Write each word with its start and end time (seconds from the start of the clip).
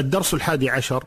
الدرس 0.00 0.34
الحادي 0.34 0.70
عشر 0.70 1.04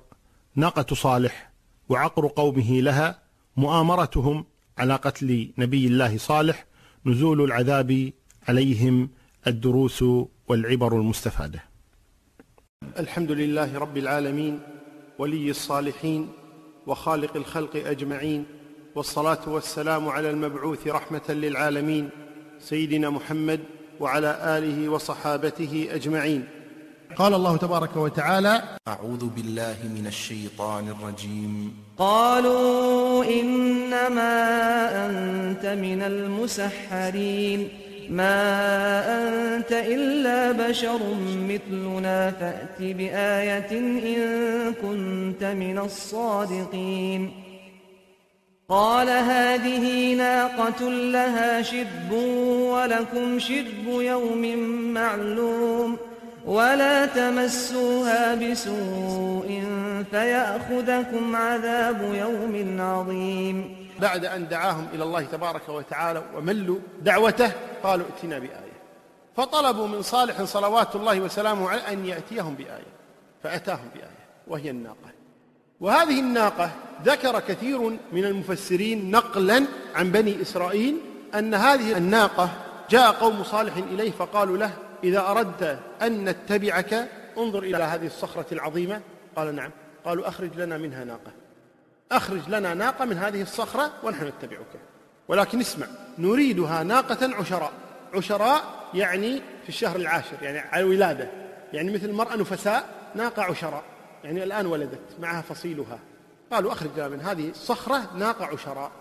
ناقة 0.55 0.95
صالح 0.95 1.51
وعقر 1.89 2.27
قومه 2.27 2.81
لها 2.81 3.19
مؤامرتهم 3.57 4.45
على 4.77 4.95
قتل 4.95 5.51
نبي 5.57 5.87
الله 5.87 6.17
صالح 6.17 6.65
نزول 7.05 7.41
العذاب 7.41 8.11
عليهم 8.47 9.09
الدروس 9.47 10.03
والعبر 10.47 10.95
المستفادة. 10.95 11.63
الحمد 12.99 13.31
لله 13.31 13.77
رب 13.77 13.97
العالمين 13.97 14.59
ولي 15.19 15.49
الصالحين 15.49 16.29
وخالق 16.87 17.35
الخلق 17.35 17.75
أجمعين 17.75 18.45
والصلاة 18.95 19.49
والسلام 19.49 20.09
على 20.09 20.29
المبعوث 20.29 20.87
رحمة 20.87 21.27
للعالمين 21.29 22.09
سيدنا 22.59 23.09
محمد 23.09 23.59
وعلى 23.99 24.57
آله 24.57 24.89
وصحابته 24.89 25.87
أجمعين. 25.91 26.43
قال 27.17 27.33
الله 27.33 27.57
تبارك 27.57 27.97
وتعالى 27.97 28.61
أعوذ 28.87 29.25
بالله 29.35 29.75
من 29.95 30.07
الشيطان 30.07 30.87
الرجيم. 30.87 31.73
قالوا 31.97 33.25
إنما 33.25 34.35
أنت 35.05 35.65
من 35.65 36.01
المسحرين. 36.01 37.69
ما 38.09 38.37
أنت 39.05 39.71
إلا 39.71 40.51
بشر 40.51 40.99
مثلنا. 41.49 42.31
فأت 42.31 42.79
بآية 42.79 43.71
إن 43.71 44.73
كنت 44.73 45.43
من 45.43 45.79
الصادقين. 45.79 47.31
قال 48.69 49.09
هذه 49.09 50.15
ناقة 50.15 50.89
لها 50.89 51.61
شرب 51.61 52.11
ولكم 52.71 53.39
شرب 53.39 53.87
يوم 53.87 54.57
معلوم. 54.93 55.97
ولا 56.45 57.05
تمسوها 57.05 58.35
بسوء 58.35 59.63
فيأخذكم 60.11 61.35
عذاب 61.35 62.13
يوم 62.13 62.81
عظيم. 62.81 63.87
بعد 63.99 64.25
أن 64.25 64.47
دعاهم 64.47 64.87
إلى 64.93 65.03
الله 65.03 65.21
تبارك 65.23 65.69
وتعالى 65.69 66.23
وملوا 66.35 66.79
دعوته 67.01 67.51
قالوا 67.83 68.05
ائتنا 68.15 68.39
بآية. 68.39 68.73
فطلبوا 69.37 69.87
من 69.87 70.01
صالح 70.01 70.43
صلوات 70.43 70.95
الله 70.95 71.19
وسلامه 71.19 71.69
عليه 71.69 71.91
أن 71.91 72.05
يأتيهم 72.05 72.53
بآية. 72.55 72.93
فأتاهم 73.43 73.87
بآية 73.95 74.23
وهي 74.47 74.69
الناقة. 74.69 75.13
وهذه 75.79 76.19
الناقة 76.19 76.71
ذكر 77.05 77.39
كثير 77.39 77.79
من 78.11 78.25
المفسرين 78.25 79.11
نقلا 79.11 79.65
عن 79.95 80.11
بني 80.11 80.41
إسرائيل 80.41 80.97
أن 81.35 81.53
هذه 81.53 81.97
الناقة 81.97 82.49
جاء 82.89 83.11
قوم 83.11 83.43
صالح 83.43 83.77
إليه 83.77 84.11
فقالوا 84.11 84.57
له 84.57 84.71
إذا 85.03 85.19
أردت 85.19 85.79
أن 86.01 86.29
نتبعك 86.29 87.07
انظر 87.37 87.63
إلى 87.63 87.83
هذه 87.83 88.05
الصخرة 88.05 88.45
العظيمة. 88.51 89.01
قال 89.35 89.55
نعم. 89.55 89.71
قالوا 90.05 90.27
أخرج 90.27 90.49
لنا 90.55 90.77
منها 90.77 91.03
ناقة. 91.03 91.31
أخرج 92.11 92.49
لنا 92.49 92.73
ناقة 92.73 93.05
من 93.05 93.17
هذه 93.17 93.41
الصخرة 93.41 93.91
ونحن 94.03 94.27
نتبعك. 94.27 94.79
ولكن 95.27 95.59
اسمع 95.59 95.87
نريدها 96.17 96.83
ناقة 96.83 97.35
عشراء. 97.35 97.71
عشراء 98.13 98.61
يعني 98.93 99.41
في 99.63 99.69
الشهر 99.69 99.95
العاشر 99.95 100.37
يعني 100.41 100.59
على 100.59 100.83
الولادة. 100.83 101.27
يعني 101.73 101.93
مثل 101.93 102.05
المرأة 102.05 102.35
نفساء 102.35 102.85
ناقة 103.15 103.43
عشراء. 103.43 103.83
يعني 104.23 104.43
الآن 104.43 104.65
ولدت 104.65 105.19
معها 105.19 105.41
فصيلها. 105.41 105.99
قالوا 106.51 106.71
أخرج 106.71 106.89
لنا 106.97 107.07
من 107.07 107.21
هذه 107.21 107.49
الصخرة 107.49 108.01
ناقة 108.15 108.45
عشراء. 108.45 108.91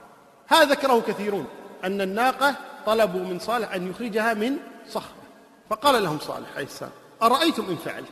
هذا 0.48 0.64
ذكره 0.64 1.00
كثيرون 1.00 1.47
أن 1.84 2.00
الناقة 2.00 2.55
طلبوا 2.87 3.25
من 3.25 3.39
صالح 3.39 3.75
أن 3.75 3.91
يخرجها 3.91 4.34
من 4.34 4.56
صخرة. 4.89 5.22
فقال 5.73 6.03
لهم 6.03 6.19
صالح 6.19 6.53
عليه 6.55 6.67
السلام 6.67 6.92
أرأيتم 7.23 7.65
إن 7.70 7.77
فعلت؟ 7.77 8.09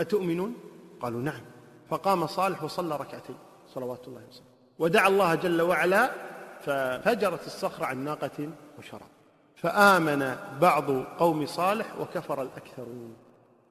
أتؤمنون؟ 0.00 0.54
قالوا 1.00 1.20
نعم. 1.20 1.40
فقام 1.90 2.26
صالح 2.26 2.62
وصلى 2.62 2.96
ركعتين 2.96 3.36
صلوات 3.74 4.08
الله 4.08 4.20
وسلامه 4.28 4.50
ودعا 4.78 5.08
الله 5.08 5.34
جل 5.34 5.62
وعلا 5.62 6.10
ففجرت 6.60 7.46
الصخرة 7.46 7.84
عن 7.86 8.04
ناقة 8.04 8.50
وشراب. 8.78 9.08
فآمن 9.56 10.36
بعض 10.60 10.90
قوم 11.18 11.46
صالح 11.46 11.86
وكفر 12.00 12.42
الأكثرون. 12.42 13.16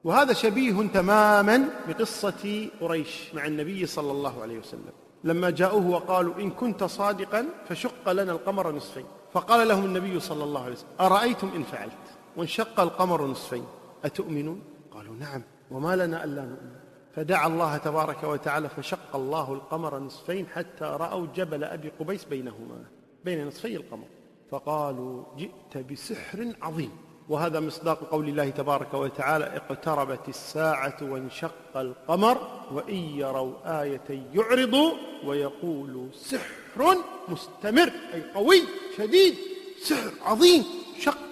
وهذا 0.04 0.32
شبيه 0.32 0.88
تماما 0.94 1.68
بقصة 1.88 2.68
قريش 2.80 3.34
مع 3.34 3.46
النبي 3.46 3.86
صلى 3.86 4.12
الله 4.12 4.42
عليه 4.42 4.58
وسلم. 4.58 4.92
لما 5.24 5.50
جاءوه 5.50 5.86
وقالوا 5.86 6.34
إن 6.34 6.50
كنت 6.50 6.84
صادقا 6.84 7.46
فشق 7.68 8.12
لنا 8.12 8.32
القمر 8.32 8.72
نصفين. 8.72 9.06
فقال 9.32 9.68
لهم 9.68 9.84
النبي 9.84 10.20
صلى 10.20 10.44
الله 10.44 10.62
عليه 10.64 10.72
وسلم 10.72 10.88
أرأيتم 11.00 11.50
إن 11.56 11.62
فعلت؟ 11.62 11.92
وانشق 12.36 12.80
القمر 12.80 13.26
نصفين. 13.26 13.64
أتؤمنون؟ 14.04 14.62
قالوا 14.90 15.16
نعم. 15.16 15.42
وما 15.70 15.96
لنا 15.96 16.24
ألا 16.24 16.42
نؤمن. 16.42 16.76
فدعا 17.16 17.46
الله 17.46 17.76
تبارك 17.76 18.24
وتعالى 18.24 18.68
فشق 18.68 19.16
الله 19.16 19.52
القمر 19.52 19.98
نصفين 19.98 20.46
حتى 20.46 20.84
رأوا 20.84 21.26
جبل 21.36 21.64
أبي 21.64 21.92
قبيس 22.00 22.24
بينهما 22.24 22.84
بين 23.24 23.46
نصفي 23.46 23.76
القمر. 23.76 24.06
فقالوا 24.50 25.24
جئت 25.38 25.92
بسحر 25.92 26.52
عظيم. 26.62 26.90
وهذا 27.28 27.60
مصداق 27.60 27.98
قول 27.98 28.28
الله 28.28 28.50
تبارك 28.50 28.94
وتعالى 28.94 29.44
اقتربت 29.44 30.28
الساعة 30.28 30.96
وانشق 31.02 31.76
القمر 31.76 32.38
وإن 32.72 32.94
يروا 32.94 33.82
آية 33.82 34.28
يعرضوا 34.34 34.92
ويقولوا 35.24 36.06
سحر 36.12 36.96
مستمر 37.28 37.92
أي 38.14 38.22
قوي 38.34 38.62
شديد 38.98 39.34
سحر 39.82 40.10
عظيم. 40.22 40.64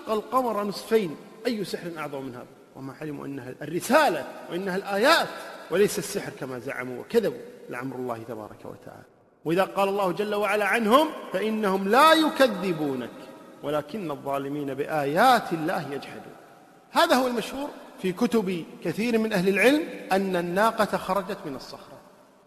شق 0.05 0.13
القمر 0.13 0.65
نصفين. 0.65 1.17
أي 1.47 1.65
سحر 1.65 1.91
أعظم 1.99 2.23
من 2.23 2.35
هذا؟ 2.35 2.47
وما 2.77 2.95
علموا 3.01 3.27
أنها 3.27 3.55
الرسالة 3.63 4.27
وإنها 4.51 4.77
الآيات 4.77 5.29
وليس 5.71 5.99
السحر 5.99 6.33
كما 6.41 6.59
زعموا 6.59 7.01
وكذبوا 7.01 7.39
لعمر 7.71 7.97
الله 7.97 8.23
تبارك 8.29 8.59
وتعالى. 8.65 9.05
وإذا 9.45 9.65
قال 9.65 9.89
الله 9.89 10.13
جل 10.13 10.35
وعلا 10.35 10.65
عنهم 10.65 11.09
فإنهم 11.33 11.89
لا 11.89 12.13
يكذبونك 12.13 13.11
ولكن 13.63 14.11
الظالمين 14.11 14.75
بآيات 14.75 15.53
الله 15.53 15.93
يجحدون. 15.93 16.35
هذا 16.91 17.17
هو 17.17 17.27
المشهور 17.27 17.69
في 18.03 18.13
كتب 18.13 18.65
كثير 18.85 19.19
من 19.19 19.33
أهل 19.33 19.49
العلم 19.49 19.83
أن 20.13 20.37
الناقة 20.37 20.99
خرجت 20.99 21.39
من 21.47 21.57
الصخرة. 21.57 21.95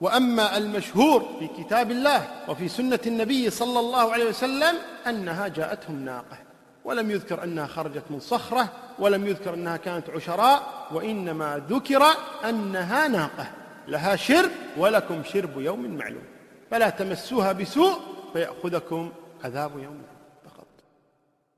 وأما 0.01 0.57
المشهور 0.57 1.25
في 1.39 1.63
كتاب 1.63 1.91
الله 1.91 2.28
وفي 2.50 2.68
سنة 2.68 3.00
النبي 3.07 3.50
صلى 3.50 3.79
الله 3.79 4.13
عليه 4.13 4.29
وسلم 4.29 4.75
أنها 5.07 5.47
جاءتهم 5.47 6.06
ناقة. 6.06 6.47
ولم 6.88 7.12
يذكر 7.12 7.44
أنها 7.44 7.68
خرجت 7.68 8.03
من 8.09 8.20
صخرة 8.20 8.70
ولم 9.00 9.28
يذكر 9.28 9.53
أنها 9.53 9.78
كانت 9.78 10.09
عشراء 10.09 10.88
وإنما 10.92 11.62
ذكر 11.70 12.03
أنها 12.50 13.08
ناقة. 13.08 13.52
لها 13.88 14.16
شرب 14.16 14.52
ولكم 14.78 15.24
شرب 15.24 15.59
يوم 15.62 15.98
معلوم. 15.98 16.24
فلا 16.72 16.90
تمسوها 16.90 17.52
بسوء 17.52 18.00
فيأخذكم 18.34 19.12
عذاب 19.44 19.80
يوم 19.80 20.02
فقط. 20.46 20.68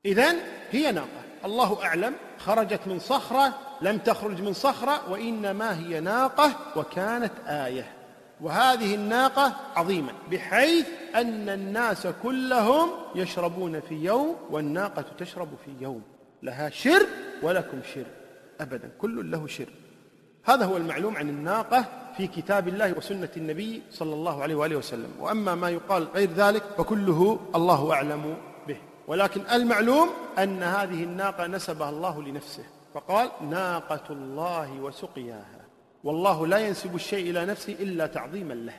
إذن 0.06 0.36
هي 0.70 0.92
ناقة. 0.92 1.20
الله 1.44 1.84
أعلم 1.84 2.14
خرجت 2.38 2.80
من 2.86 2.98
صخرة 2.98 3.58
لم 3.82 3.98
تخرج 3.98 4.42
من 4.42 4.52
صخرة 4.52 5.10
وإنما 5.10 5.78
هي 5.78 6.00
ناقة 6.00 6.52
وكانت 6.76 7.32
آية. 7.46 7.99
وهذه 8.42 8.94
الناقة 8.94 9.52
عظيمة 9.76 10.12
بحيث 10.30 10.86
أن 11.14 11.48
الناس 11.48 12.06
كلهم 12.22 12.88
يشربون 13.14 13.80
في 13.80 13.94
يوم 13.94 14.36
والناقة 14.50 15.04
تشرب 15.18 15.48
في 15.64 15.70
يوم. 15.80 16.02
لها 16.42 16.70
شرب 16.70 17.06
ولكم 17.42 17.80
شرب 17.94 18.06
أبدا 18.60 18.90
كل 18.98 19.30
له 19.30 19.46
شرب 19.46 19.68
هذا 20.44 20.64
هو 20.64 20.76
المعلوم 20.76 21.16
عن 21.16 21.28
الناقة 21.28 21.84
في 22.16 22.26
كتاب 22.26 22.68
الله 22.68 22.92
وسنة 22.98 23.28
النبي 23.36 23.82
صلى 23.90 24.14
الله 24.14 24.42
عليه 24.42 24.54
وآله 24.54 24.76
وسلم. 24.76 25.10
وأما 25.20 25.54
ما 25.54 25.70
يقال 25.70 26.06
غير 26.14 26.30
ذلك 26.30 26.62
فكله 26.78 27.38
الله 27.54 27.92
أعلم 27.92 28.36
به. 28.68 28.76
ولكن 29.06 29.40
المعلوم 29.52 30.08
أن 30.38 30.62
هذه 30.62 31.04
الناقة 31.04 31.46
نسبها 31.46 31.90
الله 31.90 32.22
لنفسه 32.22 32.64
فقال 32.94 33.30
ناقة 33.50 34.04
الله 34.10 34.80
وسقياها. 34.80 35.59
والله 36.04 36.46
لا 36.46 36.58
ينسب 36.58 36.94
الشيء 36.94 37.30
إلى 37.30 37.46
نفسه 37.46 37.72
إلا 37.72 38.06
تعظيما 38.06 38.54
له. 38.54 38.76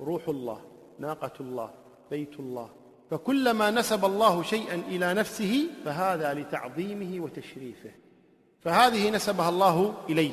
روح 0.00 0.28
الله 0.28 0.60
ناقة 0.98 1.32
الله 1.40 1.70
بيت 2.10 2.40
الله. 2.40 2.70
فكلما 3.10 3.70
نسب 3.70 4.04
الله 4.04 4.42
شيئا 4.42 4.74
إلى 4.74 5.14
نفسه 5.14 5.66
فهذا 5.84 6.34
لتعظيمه 6.34 7.24
وتشريفه. 7.24 7.90
فهذه 8.60 9.10
نسبها 9.10 9.48
الله 9.48 9.94
إليه. 10.10 10.32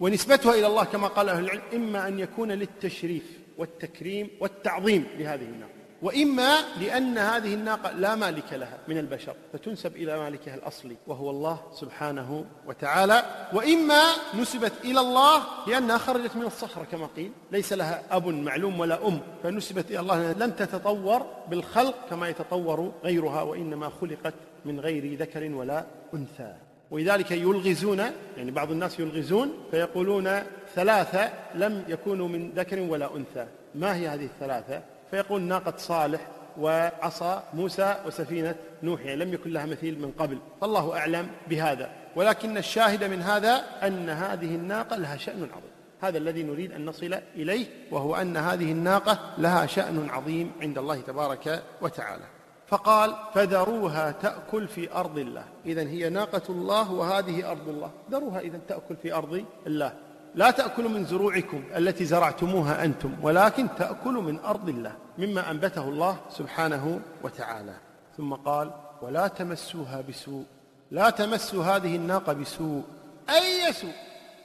ونسبتها 0.00 0.54
إلى 0.54 0.66
الله 0.66 0.84
كما 0.84 1.08
قال 1.08 1.28
أهل 1.28 1.44
العلم 1.44 1.62
إما 1.74 2.08
أن 2.08 2.18
يكون 2.18 2.52
للتشريف 2.52 3.40
والتكريم 3.58 4.30
والتعظيم 4.40 5.06
لهذه 5.18 5.44
الناقة. 5.44 5.81
وإما 6.02 6.58
لأن 6.80 7.18
هذه 7.18 7.54
الناقة 7.54 7.92
لا 7.92 8.14
مالك 8.14 8.52
لها 8.52 8.78
من 8.88 8.98
البشر 8.98 9.34
فتنسب 9.52 9.96
إلى 9.96 10.18
مالكها 10.18 10.54
الأصلي 10.54 10.96
وهو 11.06 11.30
الله 11.30 11.60
سبحانه 11.72 12.44
وتعالى. 12.66 13.48
وإما 13.52 14.02
نسبت 14.34 14.72
إلى 14.84 15.00
الله 15.00 15.42
لأنها 15.66 15.98
خرجت 15.98 16.36
من 16.36 16.42
الصخرة 16.42 16.84
كما 16.84 17.08
قيل 17.16 17.32
ليس 17.52 17.72
لها 17.72 18.02
أب 18.10 18.26
معلوم 18.28 18.80
ولا 18.80 19.08
أم 19.08 19.20
فنسبت 19.42 19.90
إلى 19.90 20.00
الله 20.00 20.32
لم 20.32 20.50
تتطور 20.50 21.26
بالخلق 21.48 21.94
كما 22.10 22.28
يتطور 22.28 22.92
غيرها 23.04 23.42
وإنما 23.42 23.90
خلقت 24.00 24.34
من 24.64 24.80
غير 24.80 25.18
ذكر 25.18 25.54
ولا 25.54 25.84
أنثى. 26.14 26.54
ولذلك 26.90 27.30
يلغزون 27.30 27.98
يعني 28.36 28.50
بعض 28.50 28.70
الناس 28.70 29.00
يلغزون 29.00 29.52
فيقولون 29.70 30.42
ثلاثة 30.74 31.32
لم 31.54 31.84
يكونوا 31.88 32.28
من 32.28 32.50
ذكر 32.56 32.80
ولا 32.80 33.16
أنثى. 33.16 33.46
ما 33.74 33.96
هي 33.96 34.08
هذه 34.08 34.24
الثلاثة؟ 34.24 34.82
فيقول 35.12 35.42
ناقة 35.42 35.74
صالح 35.76 36.28
وعصا 36.58 37.44
موسى 37.54 37.96
وسفينة 38.06 38.54
نوح 38.82 39.00
يعني 39.00 39.24
لم 39.24 39.34
يكن 39.34 39.50
لها 39.50 39.66
مثيل 39.66 40.00
من 40.00 40.10
قبل. 40.18 40.38
فالله 40.60 40.98
أعلم 40.98 41.28
بهذا. 41.48 41.90
ولكن 42.16 42.56
الشاهد 42.56 43.04
من 43.04 43.22
هذا 43.22 43.64
أن 43.82 44.08
هذه 44.08 44.54
الناقة 44.54 44.96
لها 44.96 45.16
شأن 45.16 45.42
عظيم. 45.42 45.70
هذا 46.00 46.18
الذي 46.18 46.42
نريد 46.42 46.72
أن 46.72 46.86
نصل 46.86 47.18
إليه 47.36 47.66
وهو 47.90 48.16
أن 48.16 48.36
هذه 48.36 48.72
الناقة 48.72 49.18
لها 49.38 49.66
شأن 49.66 50.10
عظيم 50.10 50.52
عند 50.62 50.78
الله 50.78 51.00
تبارك 51.00 51.62
وتعالى. 51.80 52.24
فقال 52.66 53.14
فذروها 53.34 54.10
تأكل 54.10 54.68
في 54.68 54.94
أرض 54.94 55.18
الله. 55.18 55.44
إذا 55.66 55.82
هي 55.82 56.08
ناقة 56.08 56.42
الله 56.48 56.92
وهذه 56.92 57.50
أرض 57.50 57.68
الله. 57.68 57.90
ذروها 58.10 58.40
إذا 58.40 58.60
تأكل 58.68 58.96
في 58.96 59.14
أرض 59.14 59.44
الله. 59.66 59.92
لا 60.34 60.50
تأكل 60.50 60.88
من 60.88 61.04
زروعكم 61.04 61.64
التي 61.76 62.04
زرعتموها 62.04 62.84
أنتم 62.84 63.14
ولكن 63.22 63.68
تأكل 63.78 64.12
من 64.12 64.38
أرض 64.38 64.68
الله 64.68 64.92
مما 65.18 65.50
أنبته 65.50 65.88
الله 65.88 66.16
سبحانه 66.30 67.00
وتعالى. 67.22 67.74
ثم 68.16 68.34
قال 68.34 68.70
ولا 69.02 69.28
تمسوها 69.28 70.00
بسوء 70.08 70.44
لا 70.90 71.10
تمسوا 71.10 71.64
هذه 71.64 71.96
الناقة 71.96 72.32
بسوء 72.32 72.82
أي 73.30 73.72
سوء؟ 73.72 73.92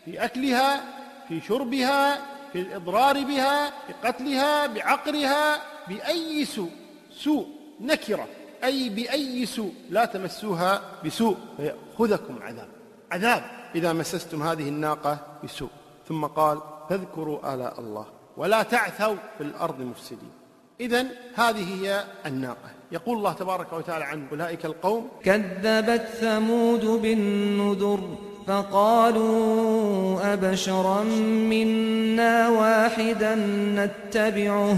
في 0.06 0.25
أكلها 0.25 0.84
في 1.28 1.42
شربها 1.42 2.18
في 2.54 2.60
الإضرار 2.62 3.24
بها 3.24 3.69
في 3.69 3.94
قتلها 4.04 4.68
بعقرها 4.68 5.62
بأي 5.88 6.45
سوء؟ 6.45 6.72
سوء 7.12 7.48
نكرة 7.81 8.28
أي 8.63 8.89
بأي 8.89 9.45
سوء؟ 9.45 9.74
لا 9.89 10.06
تمسوها 10.06 10.81
بسوء 11.06 11.38
فيأخذكم 11.57 12.39
عذاب 12.42 12.68
عذاب. 13.12 13.44
إذا 13.75 13.93
مسستم 13.93 14.43
هذه 14.43 14.69
الناقة 14.69 15.19
بسوء. 15.43 15.69
ثم 16.07 16.25
قال 16.25 16.59
فاذكروا 16.89 17.53
آلاء 17.53 17.79
الله 17.79 18.05
ولا 18.37 18.63
تعثوا 18.63 19.15
في 19.37 19.43
الأرض 19.43 19.81
مفسدين. 19.81 20.31
إذا 20.79 21.05
هذه 21.35 21.83
هي 21.83 22.03
الناقة. 22.25 22.69
يقول 22.91 23.17
الله 23.17 23.33
تبارك 23.33 23.73
وتعالى 23.73 24.05
عن 24.05 24.27
أولئك 24.31 24.65
القوم 24.65 25.07
كذبت 25.23 26.01
ثمود 26.01 26.85
بالنذر 26.85 28.17
فقالوا 28.47 30.33
أبشرا 30.33 31.03
منا 31.51 32.49
واحدا 32.49 33.35
نتبعه. 33.75 34.77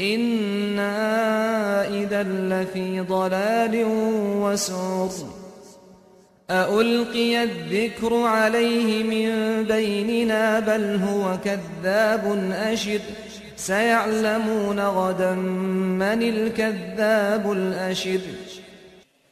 إنا 0.00 0.94
إذا 1.88 2.22
لفي 2.22 3.00
ضلال 3.00 3.84
وسعر. 4.42 5.41
ألقي 6.50 7.42
الذكر 7.42 8.14
عليه 8.14 9.02
من 9.04 9.64
بيننا 9.64 10.60
بل 10.60 10.96
هو 10.96 11.38
كذاب 11.44 12.52
أشر 12.52 13.00
سيعلمون 13.56 14.80
غدا 14.80 15.34
من 16.02 16.22
الكذاب 16.22 17.52
الأشر 17.52 18.20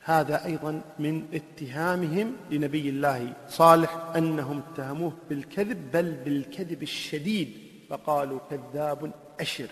هذا 0.04 0.44
أيضا 0.44 0.80
من 0.98 1.22
اتهامهم 1.34 2.36
لنبي 2.50 2.88
الله 2.88 3.32
صالح 3.48 3.98
أنهم 4.16 4.62
اتهموه 4.72 5.12
بالكذب 5.28 5.90
بل 5.92 6.12
بالكذب 6.24 6.82
الشديد 6.82 7.48
فقالوا 7.90 8.38
كذاب 8.50 9.10
أشر. 9.40 9.68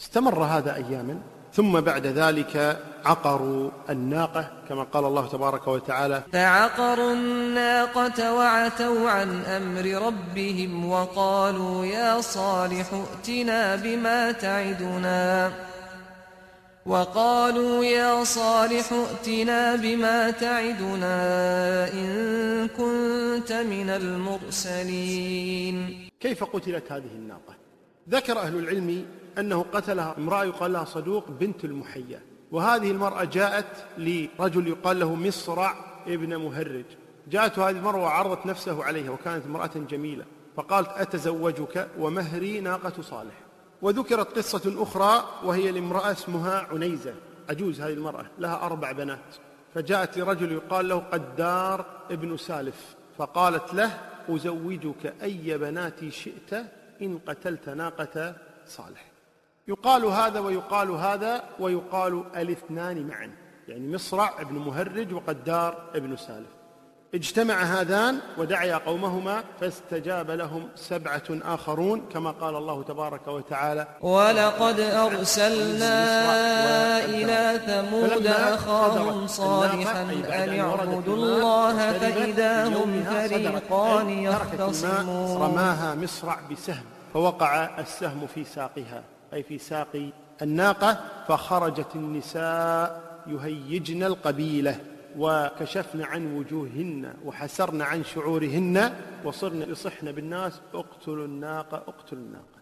استمر 0.00 0.44
هذا 0.44 0.74
أياما. 0.74 1.20
ثم 1.52 1.80
بعد 1.80 2.06
ذلك 2.06 2.78
عقروا 3.04 3.70
الناقة 3.90 4.50
كما 4.68 4.82
قال 4.82 5.04
الله 5.04 5.26
تبارك 5.26 5.68
وتعالى 5.68 6.22
فعقروا 6.32 7.12
الناقة 7.12 8.34
وعتوا 8.34 9.10
عن 9.10 9.44
أمر 9.44 10.06
ربهم 10.06 10.90
وقالوا 10.90 11.84
يا 11.86 12.20
صالح 12.20 12.86
ائتنا 12.92 13.76
بما 13.76 14.32
تعدنا. 14.32 15.52
وقالوا 16.86 17.84
يا 17.84 18.24
صالح 18.24 18.92
ائتنا 18.92 19.76
بما 19.76 20.30
تعدنا 20.30 21.18
إن 21.92 22.68
كنت 22.68 23.52
من 23.52 23.90
المرسلين. 23.90 25.76
كيف 26.20 26.44
قتلت 26.44 26.92
هذه 26.92 27.12
الناقة؟ 27.14 27.59
ذكر 28.08 28.38
أهل 28.38 28.56
العلم 28.56 29.06
أنه 29.38 29.64
قتلها 29.72 30.14
امرأة 30.18 30.44
يقال 30.44 30.72
لها 30.72 30.84
صدوق 30.84 31.30
بنت 31.30 31.64
المحيا. 31.64 32.22
وهذه 32.52 32.90
المرأة 32.90 33.24
جاءت 33.24 33.84
لرجل 33.98 34.68
يقال 34.68 35.00
له 35.00 35.14
مصرع 35.14 35.74
ابن 36.06 36.36
مهرج. 36.36 36.84
جاءت 37.28 37.58
هذه 37.58 37.76
المرأة 37.76 38.02
وعرضت 38.02 38.46
نفسه 38.46 38.84
عليها 38.84 39.10
وكانت 39.10 39.46
امرأة 39.46 39.70
جميلة. 39.90 40.24
فقالت 40.56 40.88
أتزوجك؟ 40.88 41.88
ومهري 41.98 42.60
ناقة 42.60 43.02
صالح. 43.02 43.34
وذكرت 43.82 44.36
قصة 44.38 44.82
أخرى 44.82 45.24
وهي 45.44 45.70
لامرأة 45.70 46.12
اسمها 46.12 46.66
عنيزة. 46.70 47.14
عجوز 47.50 47.80
هذه 47.80 47.92
المرأة 47.92 48.26
لها 48.38 48.66
أربع 48.66 48.92
بنات. 48.92 49.36
فجاءت 49.74 50.18
لرجل 50.18 50.52
يقال 50.52 50.88
له 50.88 50.96
قدار 50.96 51.86
ابن 52.10 52.36
سالف. 52.36 52.94
فقالت 53.18 53.74
له 53.74 53.98
أزوجك 54.28 55.14
أي 55.22 55.58
بناتي 55.58 56.10
شئت؟ 56.10 56.64
إن 57.02 57.18
قتلت 57.18 57.68
ناقة 57.68 58.34
صالح. 58.66 59.04
يقال 59.68 60.04
هذا 60.04 60.40
ويقال 60.40 60.90
هذا 60.90 61.44
ويقال 61.58 62.24
الاثنان 62.36 63.06
معا. 63.06 63.30
يعني 63.68 63.94
مصرع 63.94 64.40
ابن 64.40 64.58
مهرج 64.58 65.12
وقدار 65.12 65.90
ابن 65.94 66.16
سالف 66.16 66.59
اجتمع 67.14 67.62
هذان 67.62 68.18
ودعيا 68.38 68.76
قومهما 68.76 69.44
فاستجاب 69.60 70.30
لهم 70.30 70.68
سبعة 70.74 71.22
آخرون 71.30 72.02
كما 72.12 72.30
قال 72.30 72.56
الله 72.56 72.82
تبارك 72.82 73.28
وتعالى. 73.28 73.86
ولقد 74.00 74.80
أرسلنا 74.80 75.94
إلى 77.04 77.60
ثمود 77.66 78.26
أخاهم 78.26 79.26
صالحا 79.26 80.02
أن 80.02 80.60
اعبدوا 80.60 81.16
الله 81.16 81.92
فإذا 81.92 82.66
هم 82.66 83.04
فريقان 83.04 84.10
يختصمون. 84.10 85.42
رماها 85.42 85.94
مصرع 85.94 86.38
بسهم 86.50 86.84
فوقع 87.14 87.78
السهم 87.78 88.26
في 88.34 88.44
ساقها 88.44 89.02
أي 89.34 89.42
في 89.42 89.58
ساق 89.58 90.10
الناقة 90.42 90.98
فخرجت 91.28 91.94
النساء 91.94 93.00
يهيجن 93.26 94.02
القبيلة. 94.02 94.76
وكشفن 95.18 96.02
عن 96.02 96.36
وجوههن 96.36 97.14
وحسرن 97.24 97.82
عن 97.82 98.04
شعورهن 98.04 98.92
وصرن 99.24 99.62
يصحن 99.62 100.12
بالناس 100.12 100.60
اقتلوا 100.74 101.26
الناقة 101.26 101.76
اقتلوا 101.76 102.22
الناقة. 102.22 102.60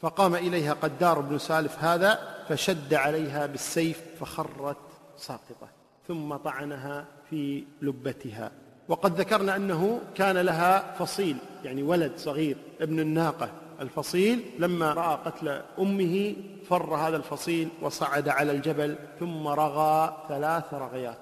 فقام 0.00 0.34
إليها 0.34 0.72
قدار 0.72 1.20
بن 1.20 1.38
سالف 1.38 1.84
هذا 1.84 2.18
فشد 2.48 2.94
عليها 2.94 3.46
بالسيف 3.46 4.02
فخرت 4.20 4.76
ساقطة 5.16 5.68
ثم 6.08 6.36
طعنها 6.36 7.06
في 7.30 7.64
لبتها. 7.82 8.50
وقد 8.88 9.20
ذكرنا 9.20 9.56
أنه 9.56 10.00
كان 10.14 10.36
لها 10.36 10.94
فصيل 10.94 11.36
يعني 11.64 11.82
ولد 11.82 12.12
صغير 12.16 12.56
ابن 12.80 13.00
الناقة 13.00 13.50
الفصيل. 13.80 14.44
لما 14.58 14.92
رأى 14.92 15.18
قتل 15.24 15.62
أمه 15.78 16.34
فر 16.68 16.94
هذا 16.94 17.16
الفصيل 17.16 17.68
وصعد 17.82 18.28
على 18.28 18.52
الجبل 18.52 18.96
ثم 19.20 19.48
رغى 19.48 20.16
ثلاث 20.28 20.74
رغيات. 20.74 21.18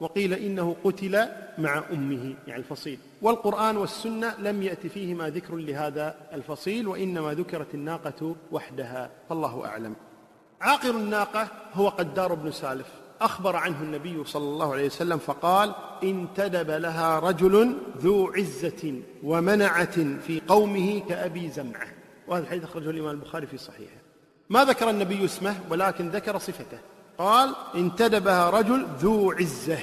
وقيل 0.00 0.34
إنه 0.34 0.76
قتل 0.84 1.28
مع 1.58 1.82
أمه 1.92 2.34
يعني 2.46 2.60
الفصيل. 2.60 2.98
والقرآن 3.22 3.76
والسنة 3.76 4.34
لم 4.38 4.62
يأت 4.62 4.86
فيهما 4.86 5.30
ذكر 5.30 5.54
لهذا 5.54 6.14
الفصيل 6.32 6.88
وإنما 6.88 7.34
ذكرت 7.34 7.74
الناقة 7.74 8.36
وحدها 8.52 9.10
فالله 9.28 9.66
أعلم. 9.66 9.94
عاقر 10.60 10.90
الناقة 10.90 11.48
هو 11.74 11.88
قدار 11.88 12.34
بن 12.34 12.50
سالف. 12.50 12.86
أخبر 13.20 13.56
عنه 13.56 13.82
النبي 13.82 14.24
صلى 14.24 14.44
الله 14.44 14.72
عليه 14.72 14.86
وسلم 14.86 15.18
فقال 15.18 15.74
انتدب 16.02 16.70
لها 16.70 17.18
رجل 17.18 17.76
ذو 17.98 18.32
عزة 18.32 19.02
ومنعة 19.22 20.20
في 20.26 20.40
قومه 20.48 21.02
كأبي 21.08 21.50
زمعة. 21.50 21.86
وهذا 22.28 22.42
الحديث 22.44 22.64
أخرجه 22.64 22.90
الإمام 22.90 23.10
البخاري 23.10 23.46
في 23.46 23.58
صحيحه. 23.58 23.96
ما 24.50 24.64
ذكر 24.64 24.90
النبي 24.90 25.24
اسمه 25.24 25.56
ولكن 25.70 26.08
ذكر 26.08 26.38
صفته. 26.38 26.78
قال 27.18 27.54
انتدبها 27.74 28.50
رجل 28.50 28.86
ذو 29.00 29.32
عزة. 29.32 29.78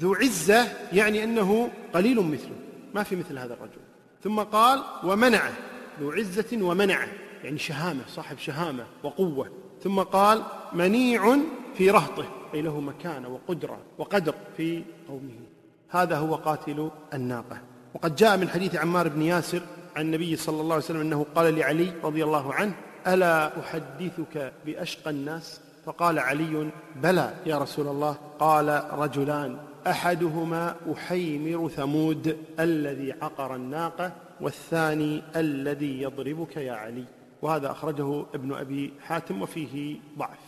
ذو 0.00 0.14
عزة 0.14 0.68
يعني 0.92 1.24
أنه 1.24 1.70
قليل 1.94 2.20
مثله 2.20 2.56
ما 2.94 3.02
في 3.02 3.16
مثل 3.16 3.38
هذا 3.38 3.54
الرجل. 3.54 3.80
ثم 4.24 4.40
قال 4.40 4.82
ومنعه 5.04 5.52
ذو 6.00 6.12
عزة 6.12 6.58
ومنعه 6.62 7.08
يعني 7.44 7.58
شهامة 7.58 8.00
صاحب 8.08 8.38
شهامة 8.38 8.86
وقوة. 9.02 9.50
ثم 9.82 10.00
قال 10.00 10.42
منيع 10.72 11.36
في 11.74 11.90
رهطه 11.90 12.24
أي 12.54 12.62
له 12.62 12.80
مكانة 12.80 13.28
وقدرة 13.28 13.78
وقدر 13.98 14.34
في 14.56 14.84
قومه. 15.08 15.40
هذا 15.88 16.18
هو 16.18 16.34
قاتل 16.34 16.90
الناقة. 17.14 17.60
وقد 17.94 18.16
جاء 18.16 18.36
من 18.36 18.48
حديث 18.48 18.74
عمار 18.76 19.08
بن 19.08 19.22
ياسر 19.22 19.60
عن 19.96 20.02
النبي 20.02 20.36
صلى 20.36 20.60
الله 20.60 20.74
عليه 20.74 20.84
وسلم 20.84 21.00
أنه 21.00 21.26
قال 21.34 21.54
لعلي 21.54 21.92
رضي 22.04 22.24
الله 22.24 22.54
عنه 22.54 22.74
ألا 23.06 23.60
أحدثك 23.60 24.52
بأشقى 24.66 25.10
الناس؟ 25.10 25.60
فقال 25.86 26.18
علي 26.18 26.70
بلى 26.96 27.34
يا 27.46 27.58
رسول 27.58 27.88
الله. 27.88 28.16
قال 28.38 28.82
رجلان 28.92 29.58
أحدهما 29.86 30.74
أحيمر 30.92 31.68
ثمود 31.68 32.36
الذي 32.60 33.14
عقر 33.22 33.54
الناقة 33.54 34.12
والثاني 34.40 35.22
الذي 35.36 36.02
يضربك 36.02 36.56
يا 36.56 36.72
علي. 36.72 37.04
وهذا 37.42 37.70
أخرجه 37.70 38.24
ابن 38.34 38.54
أبي 38.54 38.92
حاتم 39.06 39.42
وفيه 39.42 39.96
ضعف. 40.18 40.38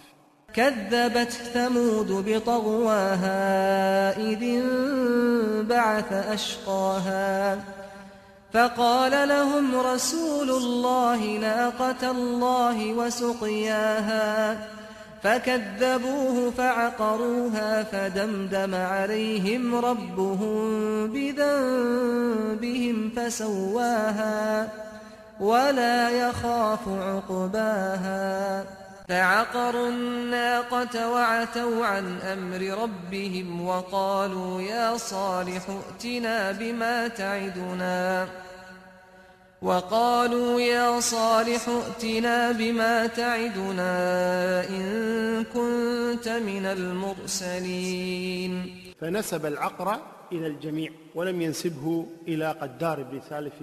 كذبت 0.54 1.30
ثمود 1.30 2.24
بطغواها 2.26 3.36
إذ 4.16 4.42
انبعث 4.42 6.12
أشقاها. 6.12 7.64
فقال 8.52 9.28
لهم 9.28 9.74
رسول 9.74 10.50
الله 10.50 11.38
ناقة 11.38 12.10
الله 12.10 12.92
وسقياها. 12.92 14.77
فكذبوه 15.22 16.50
فعقروها 16.50 17.82
فدمدم 17.82 18.74
عليهم 18.74 19.74
ربهم 19.74 20.66
بذنبهم 21.12 23.10
فسواها 23.16 24.68
ولا 25.40 26.10
يخاف 26.10 26.88
عقباها 26.88 28.64
فعقروا 29.08 29.88
الناقة 29.88 31.10
وعتوا 31.10 31.86
عن 31.86 32.20
أمر 32.20 32.82
ربهم 32.82 33.66
وقالوا 33.66 34.62
يا 34.62 34.96
صالح 34.96 35.62
ائتنا 35.68 36.52
بما 36.52 37.08
تعدنا 37.08 38.28
وقالوا 39.62 40.60
يا 40.60 41.00
صالح 41.00 41.68
ائتنا 41.68 42.52
بما 42.52 43.06
تعدنا 43.06 43.90
إن 44.68 45.44
كنت 45.44 46.28
من 46.28 46.66
المرسلين. 46.66 48.52
فنسب 49.00 49.46
العقر 49.46 50.00
إلى 50.32 50.46
الجميع 50.46 50.90
ولم 51.14 51.42
ينسبه 51.42 52.06
إلى 52.28 52.50
قدار 52.50 53.02
بن 53.02 53.20
سالف 53.30 53.54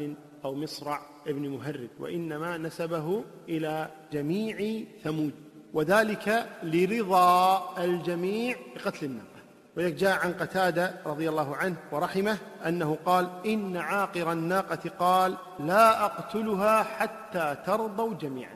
أو 0.46 0.56
مصرع 0.56 1.02
ابن 1.28 1.50
مهرب 1.50 1.90
وإنما 2.00 2.58
نسبه 2.58 3.24
إلى 3.50 3.90
جميع 4.14 4.84
ثمود 5.04 5.34
وذلك 5.74 6.50
لرضا 6.64 7.76
الجميع 7.84 8.56
بقتل 8.76 9.06
الناقة 9.06 9.35
ولذلك 9.78 9.94
جاء 9.94 10.20
عن 10.20 10.34
قتادة 10.34 10.94
رضي 11.06 11.30
الله 11.30 11.56
عنه 11.56 11.76
ورحمه 11.92 12.38
أنه 12.66 12.98
قال 13.06 13.30
إن 13.46 13.78
عاقر 13.78 14.32
الناقة 14.32 14.90
قال 15.00 15.38
لا 15.60 16.06
أقتلها 16.06 16.84
حتى 16.84 17.56
ترضوا 17.66 18.14
جميعا. 18.14 18.56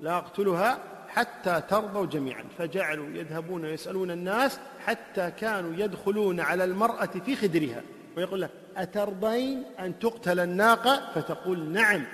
لا 0.00 0.16
أقتلها 0.16 0.78
حتى 1.08 1.62
ترضوا 1.68 2.06
جميعا. 2.06 2.44
فجعلوا 2.58 3.08
يذهبون 3.08 3.64
ويسألون 3.64 4.10
الناس 4.10 4.60
حتى 4.86 5.30
كانوا 5.30 5.72
يدخلون 5.76 6.40
على 6.40 6.64
المرأة 6.64 7.10
في 7.24 7.36
خدرها. 7.36 7.82
ويقول 8.16 8.40
لها 8.40 8.50
أترضين 8.76 9.62
أن 9.80 9.98
تقتل 9.98 10.40
الناقة؟ 10.40 11.12
فتقول 11.14 11.72
نعم. 11.72 12.04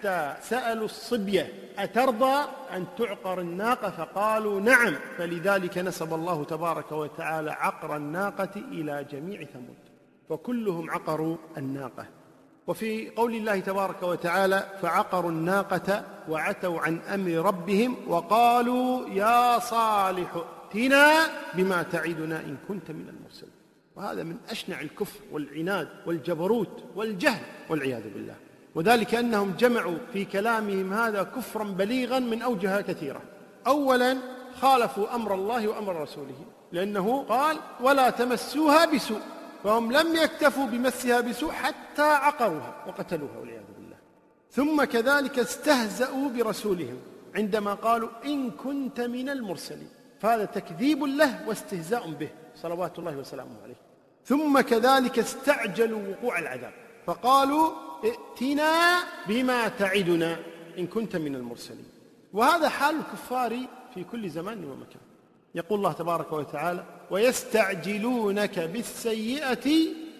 حتى 0.00 0.34
سألوا 0.42 0.84
الصبية 0.84 1.52
أترضى 1.78 2.48
أن 2.72 2.86
تعقر 2.98 3.40
الناقة؟ 3.40 3.90
فقالوا 3.90 4.60
نعم. 4.60 4.94
فلذلك 5.18 5.78
نسب 5.78 6.14
الله 6.14 6.44
تبارك 6.44 6.92
وتعالى 6.92 7.50
عقر 7.50 7.96
الناقة 7.96 8.50
إلى 8.56 9.06
جميع 9.12 9.44
ثمود 9.44 9.76
وكلهم 10.28 10.90
عقروا 10.90 11.36
الناقة. 11.56 12.06
وفي 12.66 13.10
قول 13.10 13.34
الله 13.34 13.60
تبارك 13.60 14.02
وتعالى 14.02 14.66
فعقروا 14.82 15.30
الناقة 15.30 16.04
وعتوا 16.28 16.80
عن 16.80 16.98
أمر 16.98 17.30
ربهم 17.30 17.96
وقالوا 18.08 19.08
يا 19.08 19.58
صالح 19.58 20.36
ائتنا 20.74 21.10
بما 21.54 21.82
تعدنا 21.82 22.40
إن 22.40 22.56
كنت 22.68 22.90
من 22.90 23.08
المرسلين. 23.08 23.52
وهذا 23.96 24.22
من 24.22 24.36
أشنع 24.50 24.80
الكفر 24.80 25.20
والعناد 25.32 25.88
والجبروت 26.06 26.84
والجهل 26.96 27.42
والعياذ 27.68 28.14
بالله. 28.14 28.49
وذلك 28.74 29.14
أنهم 29.14 29.54
جمعوا 29.58 29.98
في 30.12 30.24
كلامهم 30.24 30.92
هذا 30.92 31.22
كفرا 31.22 31.64
بليغا 31.64 32.18
من 32.18 32.42
أوجه 32.42 32.80
كثيرة. 32.80 33.22
أولا 33.66 34.18
خالفوا 34.60 35.14
أمر 35.14 35.34
الله 35.34 35.68
وأمر 35.68 36.02
رسوله 36.02 36.44
لأنه 36.72 37.22
قال 37.22 37.56
ولا 37.80 38.10
تمسوها 38.10 38.84
بسوء. 38.84 39.20
فهم 39.64 39.92
لم 39.92 40.16
يكتفوا 40.16 40.66
بمسها 40.66 41.20
بسوء 41.20 41.52
حتى 41.52 42.02
عقروها 42.02 42.84
وقتلوها 42.86 43.38
والعياذ 43.40 43.62
بالله. 43.78 43.96
ثم 44.50 44.84
كذلك 44.84 45.38
استهزأوا 45.38 46.28
برسولهم 46.28 46.98
عندما 47.34 47.74
قالوا 47.74 48.08
إن 48.24 48.50
كنت 48.50 49.00
من 49.00 49.28
المرسلين. 49.28 49.88
فهذا 50.20 50.44
تكذيب 50.44 51.04
له 51.04 51.48
واستهزاء 51.48 52.10
به 52.10 52.28
صلوات 52.56 52.98
الله 52.98 53.16
وسلامه 53.16 53.62
عليه. 53.64 53.76
ثم 54.24 54.60
كذلك 54.60 55.18
استعجلوا 55.18 56.00
وقوع 56.08 56.38
العذاب. 56.38 56.72
فقالوا 57.10 57.72
ائتنا 58.04 59.02
بما 59.28 59.68
تعدنا 59.68 60.36
إن 60.78 60.86
كنت 60.86 61.16
من 61.16 61.34
المرسلين. 61.34 61.88
وهذا 62.32 62.68
حال 62.68 62.96
الكفار 62.96 63.58
في 63.94 64.04
كل 64.04 64.30
زمان 64.30 64.64
ومكان. 64.64 65.02
يقول 65.54 65.78
الله 65.78 65.92
تبارك 65.92 66.32
وتعالى 66.32 66.84
ويستعجلونك 67.10 68.58
بالسيئة 68.58 69.68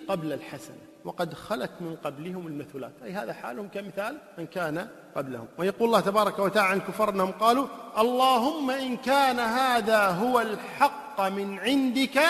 قبل 0.08 0.32
الحسنة. 0.32 0.76
وقد 1.04 1.34
خلت 1.34 1.70
من 1.80 1.96
قبلهم 2.04 2.46
المثلات. 2.46 2.92
أي 3.04 3.12
هذا 3.12 3.32
حالهم 3.32 3.68
كمثال 3.68 4.18
من 4.38 4.46
كان 4.46 4.88
قبلهم. 5.16 5.46
ويقول 5.58 5.88
الله 5.88 6.00
تبارك 6.00 6.38
وتعالى 6.38 6.68
عن 6.68 6.76
الكفار 6.76 7.10
أنهم 7.10 7.32
قالوا 7.32 7.66
اللهم 7.98 8.70
إن 8.70 8.96
كان 8.96 9.38
هذا 9.38 10.08
هو 10.08 10.40
الحق 10.40 11.20
من 11.20 11.58
عندك 11.58 12.20